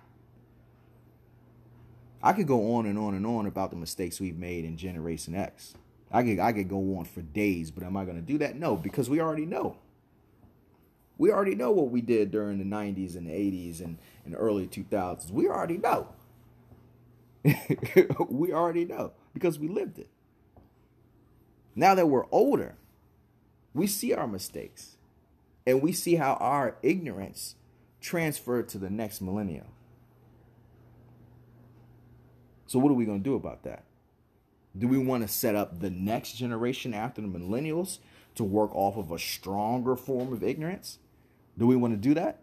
I 2.22 2.32
could 2.32 2.46
go 2.46 2.74
on 2.74 2.86
and 2.86 2.98
on 2.98 3.14
and 3.14 3.26
on 3.26 3.46
about 3.46 3.70
the 3.70 3.76
mistakes 3.76 4.20
we've 4.20 4.38
made 4.38 4.64
in 4.64 4.76
Generation 4.76 5.34
X. 5.34 5.74
I 6.10 6.22
could 6.22 6.38
I 6.38 6.52
could 6.52 6.68
go 6.68 6.96
on 6.96 7.04
for 7.04 7.22
days, 7.22 7.70
but 7.70 7.84
am 7.84 7.96
I 7.96 8.04
going 8.04 8.16
to 8.16 8.22
do 8.22 8.38
that? 8.38 8.56
No, 8.56 8.76
because 8.76 9.10
we 9.10 9.20
already 9.20 9.46
know. 9.46 9.76
We 11.16 11.30
already 11.30 11.54
know 11.54 11.70
what 11.70 11.90
we 11.90 12.00
did 12.00 12.30
during 12.30 12.58
the 12.58 12.64
90s 12.64 13.16
and 13.16 13.26
the 13.26 13.32
80s 13.32 13.80
and, 13.80 13.98
and 14.24 14.34
early 14.36 14.66
2000s. 14.66 15.30
We 15.30 15.48
already 15.48 15.78
know. 15.78 16.08
we 18.28 18.52
already 18.52 18.84
know 18.84 19.12
because 19.32 19.58
we 19.58 19.68
lived 19.68 19.98
it. 19.98 20.08
Now 21.76 21.94
that 21.94 22.08
we're 22.08 22.26
older, 22.30 22.76
we 23.74 23.86
see 23.86 24.14
our 24.14 24.26
mistakes 24.26 24.96
and 25.66 25.82
we 25.82 25.92
see 25.92 26.16
how 26.16 26.34
our 26.34 26.76
ignorance 26.82 27.56
transferred 28.00 28.68
to 28.68 28.78
the 28.78 28.90
next 28.90 29.20
millennium. 29.20 29.66
So, 32.66 32.78
what 32.78 32.90
are 32.90 32.94
we 32.94 33.04
going 33.04 33.22
to 33.22 33.24
do 33.24 33.34
about 33.34 33.62
that? 33.64 33.84
Do 34.76 34.88
we 34.88 34.98
want 34.98 35.22
to 35.22 35.28
set 35.28 35.54
up 35.54 35.80
the 35.80 35.90
next 35.90 36.32
generation 36.32 36.92
after 36.92 37.20
the 37.20 37.28
millennials 37.28 37.98
to 38.34 38.42
work 38.42 38.74
off 38.74 38.96
of 38.96 39.12
a 39.12 39.18
stronger 39.18 39.96
form 39.96 40.32
of 40.32 40.42
ignorance? 40.42 40.98
Do 41.58 41.66
we 41.66 41.76
want 41.76 41.94
to 41.94 41.98
do 41.98 42.14
that? 42.14 42.40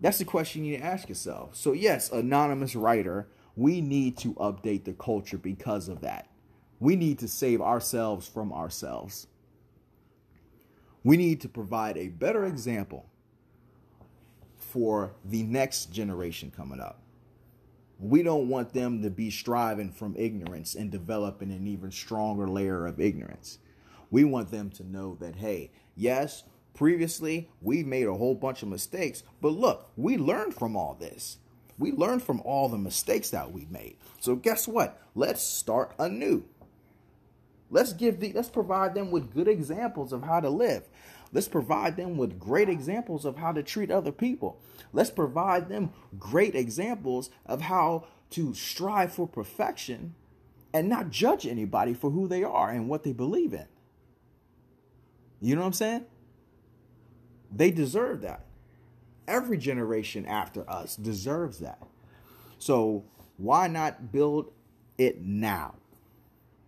That's 0.00 0.18
the 0.18 0.24
question 0.24 0.64
you 0.64 0.72
need 0.72 0.78
to 0.78 0.84
ask 0.84 1.08
yourself. 1.08 1.54
So, 1.54 1.72
yes, 1.72 2.10
anonymous 2.10 2.74
writer, 2.74 3.28
we 3.56 3.80
need 3.80 4.16
to 4.18 4.34
update 4.34 4.84
the 4.84 4.92
culture 4.92 5.38
because 5.38 5.88
of 5.88 6.00
that. 6.00 6.28
We 6.78 6.96
need 6.96 7.18
to 7.18 7.28
save 7.28 7.60
ourselves 7.60 8.26
from 8.26 8.52
ourselves. 8.52 9.26
We 11.04 11.16
need 11.16 11.40
to 11.42 11.48
provide 11.48 11.96
a 11.96 12.08
better 12.08 12.44
example 12.44 13.06
for 14.58 15.12
the 15.24 15.42
next 15.42 15.92
generation 15.92 16.50
coming 16.54 16.80
up. 16.80 17.02
We 17.98 18.22
don't 18.22 18.48
want 18.48 18.72
them 18.72 19.02
to 19.02 19.10
be 19.10 19.30
striving 19.30 19.90
from 19.90 20.16
ignorance 20.16 20.74
and 20.74 20.90
developing 20.90 21.52
an 21.52 21.66
even 21.66 21.90
stronger 21.90 22.48
layer 22.48 22.86
of 22.86 22.98
ignorance. 22.98 23.58
We 24.10 24.24
want 24.24 24.50
them 24.50 24.70
to 24.70 24.88
know 24.88 25.16
that, 25.20 25.36
hey, 25.36 25.70
yes, 25.96 26.44
previously 26.74 27.50
we 27.60 27.82
made 27.82 28.06
a 28.06 28.14
whole 28.14 28.34
bunch 28.34 28.62
of 28.62 28.68
mistakes, 28.68 29.22
but 29.40 29.52
look, 29.52 29.90
we 29.96 30.16
learned 30.16 30.54
from 30.54 30.76
all 30.76 30.94
this. 30.94 31.38
We 31.78 31.92
learned 31.92 32.22
from 32.22 32.42
all 32.44 32.68
the 32.68 32.78
mistakes 32.78 33.30
that 33.30 33.52
we 33.52 33.66
made. 33.70 33.96
So, 34.20 34.36
guess 34.36 34.68
what? 34.68 35.00
Let's 35.14 35.42
start 35.42 35.94
anew. 35.98 36.44
Let's 37.70 37.92
give 37.92 38.20
the 38.20 38.32
let's 38.32 38.48
provide 38.48 38.94
them 38.94 39.10
with 39.10 39.32
good 39.32 39.48
examples 39.48 40.12
of 40.12 40.24
how 40.24 40.40
to 40.40 40.50
live. 40.50 40.88
Let's 41.32 41.48
provide 41.48 41.96
them 41.96 42.16
with 42.16 42.38
great 42.38 42.68
examples 42.68 43.24
of 43.24 43.36
how 43.36 43.52
to 43.52 43.62
treat 43.62 43.90
other 43.90 44.12
people. 44.12 44.60
Let's 44.92 45.10
provide 45.10 45.68
them 45.68 45.92
great 46.18 46.56
examples 46.56 47.30
of 47.46 47.62
how 47.62 48.06
to 48.30 48.52
strive 48.52 49.12
for 49.12 49.28
perfection 49.28 50.14
and 50.72 50.88
not 50.88 51.10
judge 51.10 51.46
anybody 51.46 51.94
for 51.94 52.10
who 52.10 52.26
they 52.28 52.42
are 52.42 52.70
and 52.70 52.88
what 52.88 53.04
they 53.04 53.12
believe 53.12 53.52
in. 53.52 53.66
You 55.40 55.54
know 55.54 55.62
what 55.62 55.68
I'm 55.68 55.72
saying? 55.72 56.06
They 57.54 57.70
deserve 57.70 58.20
that. 58.22 58.44
Every 59.26 59.58
generation 59.58 60.26
after 60.26 60.68
us 60.68 60.96
deserves 60.96 61.58
that. 61.60 61.82
So 62.58 63.04
why 63.36 63.68
not 63.68 64.12
build 64.12 64.52
it 64.98 65.22
now? 65.22 65.74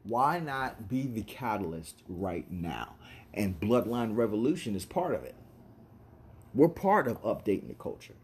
Why 0.04 0.40
not 0.40 0.88
be 0.88 1.02
the 1.06 1.22
catalyst 1.22 2.02
right 2.08 2.50
now? 2.50 2.94
And 3.34 3.60
Bloodline 3.60 4.16
Revolution 4.16 4.74
is 4.74 4.84
part 4.84 5.14
of 5.14 5.24
it. 5.24 5.34
We're 6.54 6.68
part 6.68 7.08
of 7.08 7.22
updating 7.22 7.68
the 7.68 7.74
culture. 7.74 8.14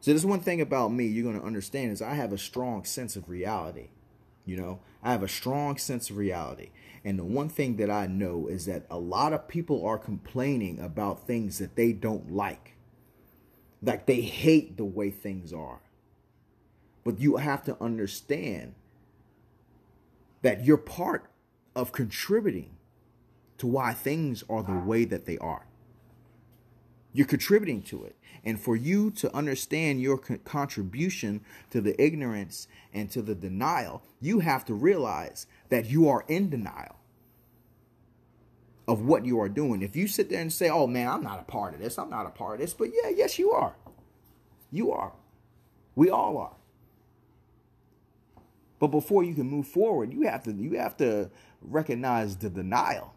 So 0.00 0.12
there's 0.12 0.24
one 0.24 0.40
thing 0.40 0.60
about 0.60 0.92
me 0.92 1.06
you're 1.06 1.24
going 1.24 1.40
to 1.40 1.46
understand 1.46 1.92
is 1.92 2.00
I 2.00 2.14
have 2.14 2.32
a 2.32 2.38
strong 2.38 2.84
sense 2.84 3.16
of 3.16 3.28
reality. 3.28 3.88
You 4.48 4.56
know, 4.56 4.80
I 5.02 5.12
have 5.12 5.22
a 5.22 5.28
strong 5.28 5.76
sense 5.76 6.08
of 6.08 6.16
reality. 6.16 6.70
And 7.04 7.18
the 7.18 7.24
one 7.24 7.50
thing 7.50 7.76
that 7.76 7.90
I 7.90 8.06
know 8.06 8.46
is 8.46 8.64
that 8.64 8.86
a 8.90 8.98
lot 8.98 9.34
of 9.34 9.46
people 9.46 9.84
are 9.84 9.98
complaining 9.98 10.80
about 10.80 11.26
things 11.26 11.58
that 11.58 11.76
they 11.76 11.92
don't 11.92 12.32
like. 12.32 12.76
Like 13.82 14.06
they 14.06 14.22
hate 14.22 14.78
the 14.78 14.86
way 14.86 15.10
things 15.10 15.52
are. 15.52 15.80
But 17.04 17.20
you 17.20 17.36
have 17.36 17.62
to 17.64 17.76
understand 17.78 18.74
that 20.40 20.64
you're 20.64 20.78
part 20.78 21.30
of 21.76 21.92
contributing 21.92 22.70
to 23.58 23.66
why 23.66 23.92
things 23.92 24.42
are 24.48 24.62
the 24.62 24.78
way 24.78 25.04
that 25.04 25.26
they 25.26 25.36
are. 25.38 25.66
You're 27.12 27.26
contributing 27.26 27.82
to 27.82 28.04
it. 28.04 28.16
And 28.44 28.60
for 28.60 28.76
you 28.76 29.10
to 29.12 29.34
understand 29.34 30.00
your 30.00 30.18
contribution 30.18 31.40
to 31.70 31.80
the 31.80 32.00
ignorance 32.02 32.68
and 32.92 33.10
to 33.10 33.22
the 33.22 33.34
denial, 33.34 34.02
you 34.20 34.40
have 34.40 34.64
to 34.66 34.74
realize 34.74 35.46
that 35.70 35.86
you 35.86 36.08
are 36.08 36.24
in 36.28 36.50
denial 36.50 36.96
of 38.86 39.02
what 39.02 39.26
you 39.26 39.40
are 39.40 39.48
doing. 39.48 39.82
If 39.82 39.96
you 39.96 40.08
sit 40.08 40.30
there 40.30 40.40
and 40.40 40.52
say, 40.52 40.70
oh 40.70 40.86
man, 40.86 41.08
I'm 41.08 41.22
not 41.22 41.40
a 41.40 41.44
part 41.44 41.74
of 41.74 41.80
this, 41.80 41.98
I'm 41.98 42.10
not 42.10 42.26
a 42.26 42.30
part 42.30 42.54
of 42.54 42.60
this, 42.60 42.74
but 42.74 42.88
yeah, 42.88 43.10
yes, 43.10 43.38
you 43.38 43.50
are. 43.50 43.74
You 44.70 44.92
are. 44.92 45.12
We 45.94 46.10
all 46.10 46.38
are. 46.38 46.52
But 48.78 48.88
before 48.88 49.24
you 49.24 49.34
can 49.34 49.48
move 49.48 49.66
forward, 49.66 50.12
you 50.12 50.22
have 50.22 50.44
to 50.44 50.52
you 50.52 50.78
have 50.78 50.96
to 50.98 51.30
recognize 51.60 52.36
the 52.36 52.48
denial. 52.48 53.12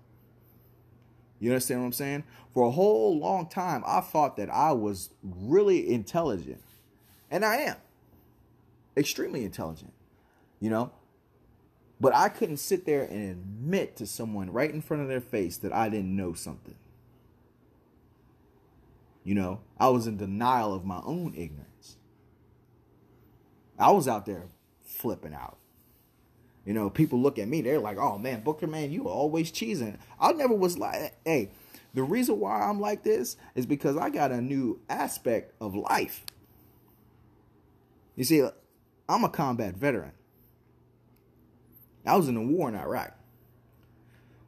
You 1.42 1.50
understand 1.50 1.82
what 1.82 1.88
I'm 1.88 1.94
saying? 1.94 2.24
For 2.54 2.68
a 2.68 2.72
whole 2.72 3.18
long 3.18 3.48
time, 3.48 3.84
I 3.86 4.00
thought 4.00 4.38
that 4.38 4.50
I 4.52 4.72
was 4.74 5.10
really 5.24 5.92
intelligent. 5.92 6.62
And 7.32 7.44
I 7.44 7.56
am. 7.58 7.78
Extremely 8.96 9.44
intelligent. 9.44 9.92
You 10.60 10.70
know? 10.70 10.92
But 12.00 12.16
I 12.16 12.30
couldn't 12.30 12.58
sit 12.58 12.86
there 12.86 13.02
and 13.04 13.32
admit 13.32 13.96
to 13.98 14.06
someone 14.06 14.52
right 14.52 14.72
in 14.72 14.82
front 14.82 15.02
of 15.02 15.10
their 15.10 15.22
face 15.22 15.58
that 15.58 15.74
I 15.74 15.90
didn't 15.90 16.16
know 16.16 16.34
something. 16.34 16.76
You 19.24 19.34
know, 19.36 19.62
I 19.80 19.90
was 19.90 20.06
in 20.06 20.18
denial 20.18 20.76
of 20.76 20.86
my 20.86 21.02
own 21.04 21.34
ignorance. 21.36 21.98
I 23.80 23.90
was 23.92 24.08
out 24.08 24.28
there 24.28 24.46
flipping 24.84 25.34
out. 25.34 25.58
You 26.66 26.74
know, 26.74 26.90
people 26.90 27.20
look 27.20 27.40
at 27.40 27.48
me, 27.48 27.62
they're 27.62 27.80
like, 27.80 27.98
oh 27.98 28.18
man, 28.18 28.42
Booker, 28.42 28.68
man, 28.68 28.92
you 28.92 29.08
always 29.08 29.52
cheesing. 29.52 29.98
I 30.20 30.32
never 30.34 30.54
was 30.54 30.78
like, 30.78 31.18
hey, 31.26 31.50
the 31.94 32.04
reason 32.04 32.40
why 32.40 32.62
I'm 32.62 32.80
like 32.80 33.04
this 33.04 33.36
is 33.56 33.66
because 33.66 33.98
I 33.98 34.10
got 34.10 34.32
a 34.32 34.40
new 34.40 34.80
aspect 34.90 35.54
of 35.60 35.76
life. 35.76 36.24
You 38.16 38.24
see, 38.24 38.48
I'm 39.10 39.24
a 39.24 39.30
combat 39.30 39.76
veteran. 39.76 40.12
I 42.06 42.16
was 42.16 42.28
in 42.28 42.38
a 42.38 42.42
war 42.42 42.70
in 42.70 42.76
Iraq. 42.76 43.18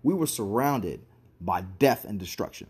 We 0.04 0.14
were 0.14 0.28
surrounded 0.28 1.02
by 1.40 1.62
death 1.62 2.06
and 2.06 2.20
destruction. 2.20 2.70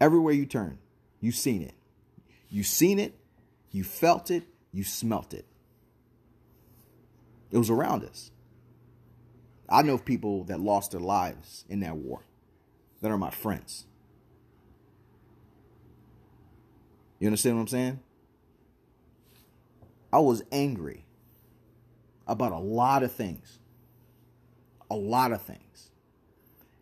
Everywhere 0.00 0.34
you 0.34 0.46
turn, 0.46 0.78
you've 1.20 1.34
seen 1.34 1.62
it. 1.62 1.74
You've 2.48 2.66
seen 2.66 2.98
it, 2.98 3.14
you 3.70 3.84
felt 3.84 4.30
it, 4.30 4.44
you 4.72 4.82
smelt 4.82 5.34
it. 5.34 5.46
It 7.50 7.58
was 7.58 7.70
around 7.70 8.04
us. 8.04 8.30
I 9.68 9.82
know 9.82 9.94
of 9.94 10.04
people 10.04 10.44
that 10.44 10.60
lost 10.60 10.90
their 10.90 11.00
lives 11.00 11.64
in 11.68 11.80
that 11.80 11.96
war 11.96 12.22
that 13.00 13.10
are 13.10 13.18
my 13.18 13.30
friends. 13.30 13.86
You 17.18 17.28
understand 17.28 17.56
what 17.56 17.62
I'm 17.62 17.68
saying? 17.68 18.00
I 20.12 20.18
was 20.18 20.42
angry 20.50 21.04
about 22.26 22.52
a 22.52 22.58
lot 22.58 23.02
of 23.02 23.12
things. 23.12 23.58
A 24.90 24.96
lot 24.96 25.32
of 25.32 25.42
things. 25.42 25.90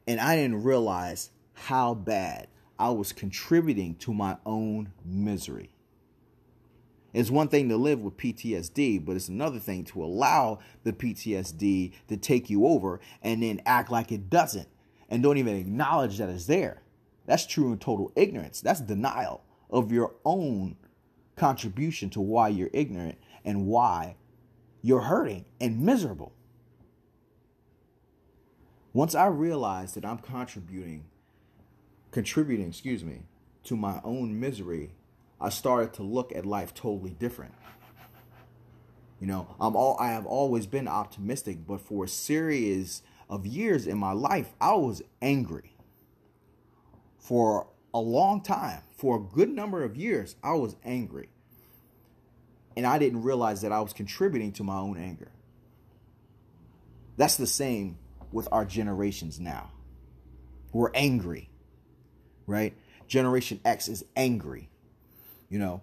And 0.06 0.20
I 0.20 0.36
didn't 0.36 0.62
realize 0.62 1.30
how 1.52 1.94
bad 1.94 2.48
I 2.78 2.90
was 2.90 3.12
contributing 3.12 3.96
to 3.96 4.14
my 4.14 4.36
own 4.46 4.92
misery. 5.04 5.70
It's 7.12 7.30
one 7.30 7.48
thing 7.48 7.68
to 7.70 7.76
live 7.76 8.00
with 8.00 8.16
PTSD, 8.16 9.04
but 9.04 9.16
it's 9.16 9.28
another 9.28 9.58
thing 9.58 9.84
to 9.86 10.04
allow 10.04 10.58
the 10.84 10.92
PTSD 10.92 11.92
to 12.08 12.16
take 12.16 12.50
you 12.50 12.66
over 12.66 13.00
and 13.22 13.42
then 13.42 13.62
act 13.64 13.90
like 13.90 14.12
it 14.12 14.28
doesn't 14.28 14.68
and 15.08 15.22
don't 15.22 15.38
even 15.38 15.56
acknowledge 15.56 16.18
that 16.18 16.28
it's 16.28 16.46
there. 16.46 16.82
That's 17.26 17.46
true 17.46 17.72
and 17.72 17.80
total 17.80 18.12
ignorance. 18.14 18.60
That's 18.60 18.80
denial 18.80 19.42
of 19.70 19.90
your 19.90 20.14
own 20.24 20.76
contribution 21.36 22.10
to 22.10 22.20
why 22.20 22.48
you're 22.48 22.70
ignorant 22.72 23.18
and 23.44 23.66
why 23.66 24.16
you're 24.82 25.02
hurting 25.02 25.46
and 25.60 25.80
miserable. 25.80 26.32
Once 28.92 29.14
I 29.14 29.26
realized 29.26 29.94
that 29.94 30.04
I'm 30.04 30.18
contributing, 30.18 31.04
contributing, 32.10 32.68
excuse 32.68 33.04
me, 33.04 33.22
to 33.64 33.76
my 33.76 34.00
own 34.04 34.38
misery 34.38 34.92
I 35.40 35.50
started 35.50 35.94
to 35.94 36.02
look 36.02 36.34
at 36.34 36.44
life 36.44 36.74
totally 36.74 37.10
different. 37.10 37.54
You 39.20 39.26
know, 39.26 39.54
I'm 39.60 39.74
all 39.74 39.96
I 39.98 40.08
have 40.08 40.26
always 40.26 40.66
been 40.66 40.88
optimistic, 40.88 41.66
but 41.66 41.80
for 41.80 42.04
a 42.04 42.08
series 42.08 43.02
of 43.28 43.46
years 43.46 43.86
in 43.86 43.98
my 43.98 44.12
life, 44.12 44.54
I 44.60 44.74
was 44.74 45.02
angry. 45.20 45.74
For 47.18 47.68
a 47.92 48.00
long 48.00 48.42
time, 48.42 48.82
for 48.96 49.16
a 49.16 49.20
good 49.20 49.50
number 49.50 49.82
of 49.82 49.96
years, 49.96 50.36
I 50.42 50.52
was 50.52 50.76
angry. 50.84 51.28
And 52.76 52.86
I 52.86 52.98
didn't 52.98 53.22
realize 53.22 53.62
that 53.62 53.72
I 53.72 53.80
was 53.80 53.92
contributing 53.92 54.52
to 54.52 54.64
my 54.64 54.78
own 54.78 54.96
anger. 54.96 55.32
That's 57.16 57.36
the 57.36 57.46
same 57.46 57.98
with 58.30 58.48
our 58.52 58.64
generations 58.64 59.40
now. 59.40 59.72
We're 60.72 60.92
angry, 60.94 61.50
right? 62.46 62.74
Generation 63.08 63.60
X 63.64 63.88
is 63.88 64.04
angry. 64.14 64.68
You 65.48 65.58
know, 65.58 65.82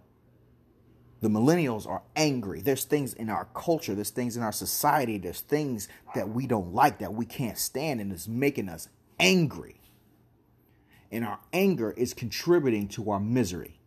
the 1.21 1.28
millennials 1.30 1.88
are 1.88 2.04
angry. 2.15 2.62
There's 2.62 2.84
things 2.84 3.13
in 3.13 3.30
our 3.30 3.45
culture, 3.56 3.95
there's 3.95 4.12
things 4.12 4.38
in 4.38 4.43
our 4.43 4.51
society, 4.51 5.17
there's 5.17 5.41
things 5.41 5.88
that 6.13 6.30
we 6.30 6.45
don't 6.45 6.73
like, 6.73 6.99
that 6.99 7.13
we 7.13 7.25
can't 7.25 7.58
stand, 7.58 7.99
and 7.99 8.12
it's 8.12 8.28
making 8.28 8.69
us 8.69 8.89
angry. 9.19 9.82
And 11.12 11.25
our 11.25 11.39
anger 11.54 11.91
is 11.91 12.13
contributing 12.13 12.88
to 12.89 13.10
our 13.12 13.19
misery. 13.19 13.80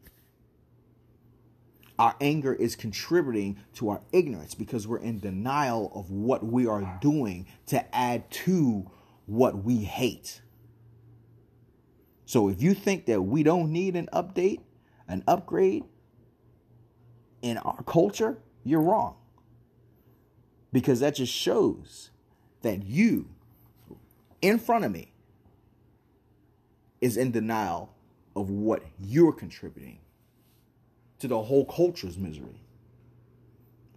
Our 1.98 2.14
anger 2.20 2.54
is 2.54 2.76
contributing 2.76 3.58
to 3.74 3.90
our 3.90 4.00
ignorance 4.12 4.54
because 4.54 4.86
we're 4.86 4.98
in 4.98 5.18
denial 5.18 5.90
of 5.94 6.10
what 6.10 6.44
we 6.44 6.66
are 6.66 6.98
doing 7.00 7.46
to 7.66 7.94
add 7.94 8.30
to 8.30 8.90
what 9.26 9.64
we 9.64 9.78
hate. 9.78 10.40
So 12.24 12.48
if 12.48 12.62
you 12.62 12.74
think 12.74 13.06
that 13.06 13.22
we 13.22 13.42
don't 13.42 13.72
need 13.72 13.96
an 13.96 14.08
update, 14.12 14.60
an 15.08 15.24
upgrade 15.26 15.84
in 17.42 17.58
our 17.58 17.82
culture, 17.84 18.38
you're 18.64 18.82
wrong. 18.82 19.16
Because 20.72 21.00
that 21.00 21.14
just 21.14 21.32
shows 21.32 22.10
that 22.62 22.84
you, 22.84 23.28
in 24.42 24.58
front 24.58 24.84
of 24.84 24.92
me, 24.92 25.12
is 27.00 27.16
in 27.16 27.30
denial 27.30 27.94
of 28.36 28.50
what 28.50 28.82
you're 28.98 29.32
contributing 29.32 29.98
to 31.20 31.28
the 31.28 31.42
whole 31.42 31.64
culture's 31.64 32.18
misery. 32.18 32.60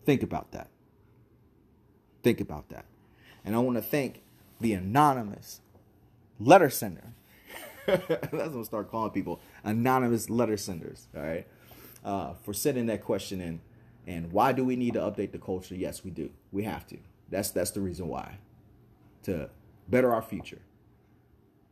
Think 0.06 0.24
about 0.24 0.52
that. 0.52 0.70
Think 2.24 2.40
about 2.40 2.70
that. 2.70 2.86
And 3.44 3.56
I 3.56 3.60
want 3.60 3.78
to 3.78 3.82
thank 3.82 4.22
the 4.60 4.74
anonymous 4.74 5.62
letter 6.40 6.70
sender 6.70 7.14
that's 7.86 8.32
what 8.32 8.42
I'm 8.42 8.64
start 8.64 8.92
calling 8.92 9.12
people 9.12 9.40
anonymous 9.64 10.30
letter 10.30 10.58
senders. 10.58 11.08
All 11.16 11.22
right, 11.22 11.48
uh, 12.04 12.34
for 12.44 12.54
sending 12.54 12.88
that 12.88 13.04
question 13.04 13.42
in. 13.42 13.62
And 14.08 14.32
why 14.32 14.52
do 14.52 14.66
we 14.66 14.76
need 14.76 14.94
to 14.94 15.00
update 15.00 15.32
the 15.32 15.38
culture? 15.38 15.76
Yes, 15.76 16.04
we 16.04 16.10
do. 16.10 16.32
We 16.52 16.64
have 16.64 16.88
to. 16.88 16.98
That's 17.30 17.52
that's 17.52 17.72
the 17.72 17.82
reason 17.82 18.08
why. 18.08 18.40
To 19.24 19.50
better 19.88 20.14
our 20.14 20.24
future. 20.24 20.62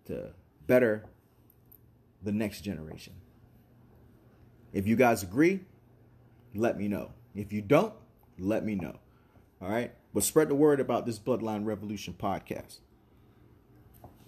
To 0.06 0.32
better 0.68 1.06
the 2.22 2.32
next 2.32 2.62
generation. 2.62 3.14
If 4.72 4.88
you 4.88 4.96
guys 4.96 5.24
agree, 5.24 5.62
let 6.54 6.78
me 6.78 6.88
know. 6.88 7.12
If 7.36 7.52
you 7.52 7.62
don't, 7.62 7.94
let 8.38 8.64
me 8.64 8.76
know. 8.76 9.00
All 9.62 9.70
right? 9.70 9.94
But 10.14 10.24
spread 10.24 10.50
the 10.50 10.56
word 10.56 10.80
about 10.80 11.06
this 11.06 11.20
Bloodline 11.20 11.66
Revolution 11.66 12.16
podcast. 12.18 12.78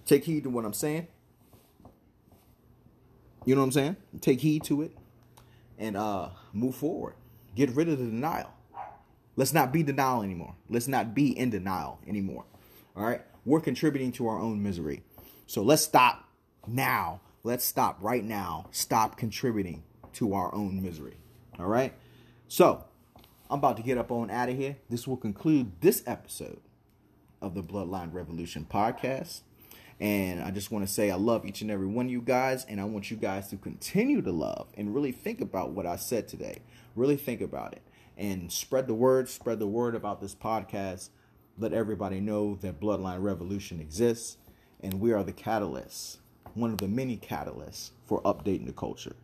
Take 0.06 0.26
heed 0.26 0.44
to 0.44 0.50
what 0.50 0.66
I'm 0.66 0.74
saying. 0.74 1.08
You 3.46 3.56
know 3.56 3.62
what 3.62 3.66
I'm 3.66 3.72
saying? 3.72 3.98
Take 4.22 4.42
heed 4.42 4.64
to 4.66 4.84
it 4.84 4.92
and 5.78 5.98
uh, 5.98 6.30
move 6.54 6.76
forward. 6.76 7.16
Get 7.56 7.72
rid 7.72 7.90
of 7.90 7.98
the 7.98 8.06
denial. 8.06 8.52
Let's 9.36 9.54
not 9.54 9.72
be 9.72 9.84
denial 9.84 10.22
anymore. 10.22 10.56
Let's 10.70 10.88
not 10.88 11.16
be 11.16 11.38
in 11.38 11.50
denial 11.50 12.00
anymore. 12.08 12.46
All 12.96 13.04
right? 13.04 13.22
We're 13.46 13.62
contributing 13.62 14.12
to 14.14 14.28
our 14.28 14.40
own 14.40 14.62
misery. 14.62 15.02
So 15.48 15.64
let's 15.64 15.82
stop 15.82 16.30
now. 16.68 17.22
Let's 17.44 17.66
stop 17.66 17.98
right 18.02 18.24
now. 18.24 18.68
Stop 18.72 19.18
contributing 19.18 19.84
to 20.14 20.34
our 20.34 20.54
own 20.54 20.82
misery. 20.84 21.18
All 21.58 21.66
right? 21.66 21.94
So, 22.48 22.86
I'm 23.50 23.60
about 23.60 23.78
to 23.78 23.84
get 23.84 23.98
up 23.98 24.12
on 24.12 24.30
out 24.30 24.50
of 24.50 24.58
here. 24.58 24.78
This 24.90 25.08
will 25.08 25.18
conclude 25.18 25.82
this 25.82 26.04
episode 26.06 26.62
of 27.42 27.56
the 27.56 27.64
Bloodline 27.64 28.14
Revolution 28.14 28.68
podcast. 28.70 29.42
And 30.02 30.42
I 30.42 30.50
just 30.50 30.72
want 30.72 30.86
to 30.86 30.92
say 30.92 31.12
I 31.12 31.16
love 31.16 31.46
each 31.46 31.62
and 31.62 31.70
every 31.70 31.86
one 31.86 32.08
of 32.08 32.12
you 32.12 32.22
guys, 32.22 32.66
and 32.66 32.82
I 32.82 32.86
want 32.86 33.12
you 33.12 33.18
guys 33.18 33.48
to 33.50 33.56
continue 33.56 34.22
to 34.24 34.32
love 34.32 34.68
and 34.76 34.94
really 34.96 35.12
think 35.12 35.42
about 35.42 35.72
what 35.72 35.86
I 35.86 35.96
said 35.96 36.28
today. 36.28 36.64
Really 36.96 37.18
think 37.18 37.40
about 37.40 37.74
it. 37.74 37.84
and 38.18 38.52
spread 38.52 38.88
the 38.88 38.94
word, 38.94 39.30
spread 39.30 39.60
the 39.60 39.68
word 39.68 39.96
about 39.96 40.22
this 40.22 40.36
podcast. 40.36 41.10
Let 41.58 41.74
everybody 41.74 42.20
know 42.20 42.56
that 42.62 42.80
Bloodline 42.80 43.22
Revolution 43.22 43.80
exists 43.80 44.38
and 44.82 45.00
we 45.00 45.12
are 45.12 45.24
the 45.24 45.32
catalyst, 45.34 46.20
one 46.54 46.72
of 46.72 46.78
the 46.78 46.88
many 46.88 47.18
catalysts 47.18 47.92
for 48.06 48.22
updating 48.24 48.66
the 48.66 48.74
culture. 48.74 49.16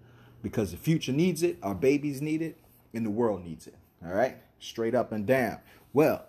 Because 0.44 0.72
the 0.72 0.78
future 0.78 1.12
needs 1.12 1.42
it, 1.44 1.58
our 1.63 1.74
babies 1.74 2.22
need 2.22 2.42
it, 2.42 2.58
and 2.94 3.06
the 3.06 3.10
world 3.10 3.44
needs 3.44 3.68
it. 3.68 3.76
All 4.06 4.13
right? 4.13 4.38
Straight 4.60 4.94
up 4.94 5.12
and 5.12 5.26
down. 5.26 5.60
Well, 5.94 6.26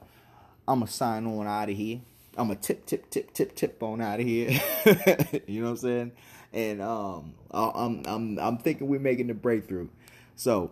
I'm 0.67 0.81
going 0.81 0.89
to 0.89 0.93
sign 0.93 1.27
on 1.27 1.47
out 1.47 1.69
of 1.69 1.77
here. 1.77 2.01
I'm 2.39 2.49
to 2.49 2.55
tip, 2.55 2.87
tip, 2.87 3.11
tip, 3.11 3.35
tip, 3.35 3.57
tip 3.57 3.83
on 3.83 4.01
out 4.01 4.21
of 4.21 4.27
here. 4.27 4.51
you 5.49 5.61
know 5.61 5.67
what 5.67 5.71
I'm 5.71 5.77
saying? 5.77 6.13
And 6.53 6.81
um, 6.81 7.35
I'm, 7.51 8.03
I'm, 8.07 8.39
I'm 8.39 8.59
thinking 8.59 8.87
we're 8.87 9.01
making 9.01 9.27
the 9.27 9.35
breakthrough. 9.35 9.89
So, 10.37 10.71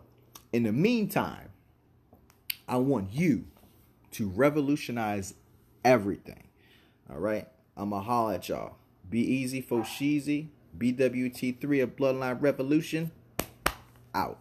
in 0.53 0.63
the 0.63 0.73
meantime, 0.73 1.51
I 2.69 2.77
want 2.77 3.13
you 3.13 3.47
to 4.13 4.29
revolutionize 4.29 5.35
everything. 5.85 6.45
All 7.11 7.19
right? 7.19 7.49
I'ma 7.77 8.01
holler 8.01 8.35
at 8.35 8.49
y'all. 8.49 8.77
Be 9.11 9.21
easy 9.21 9.61
for 9.61 9.81
Sheezy. 9.81 10.49
BWT3 10.79 11.83
of 11.83 11.97
Bloodline 11.97 12.41
Revolution. 12.41 13.11
Out. 14.15 14.39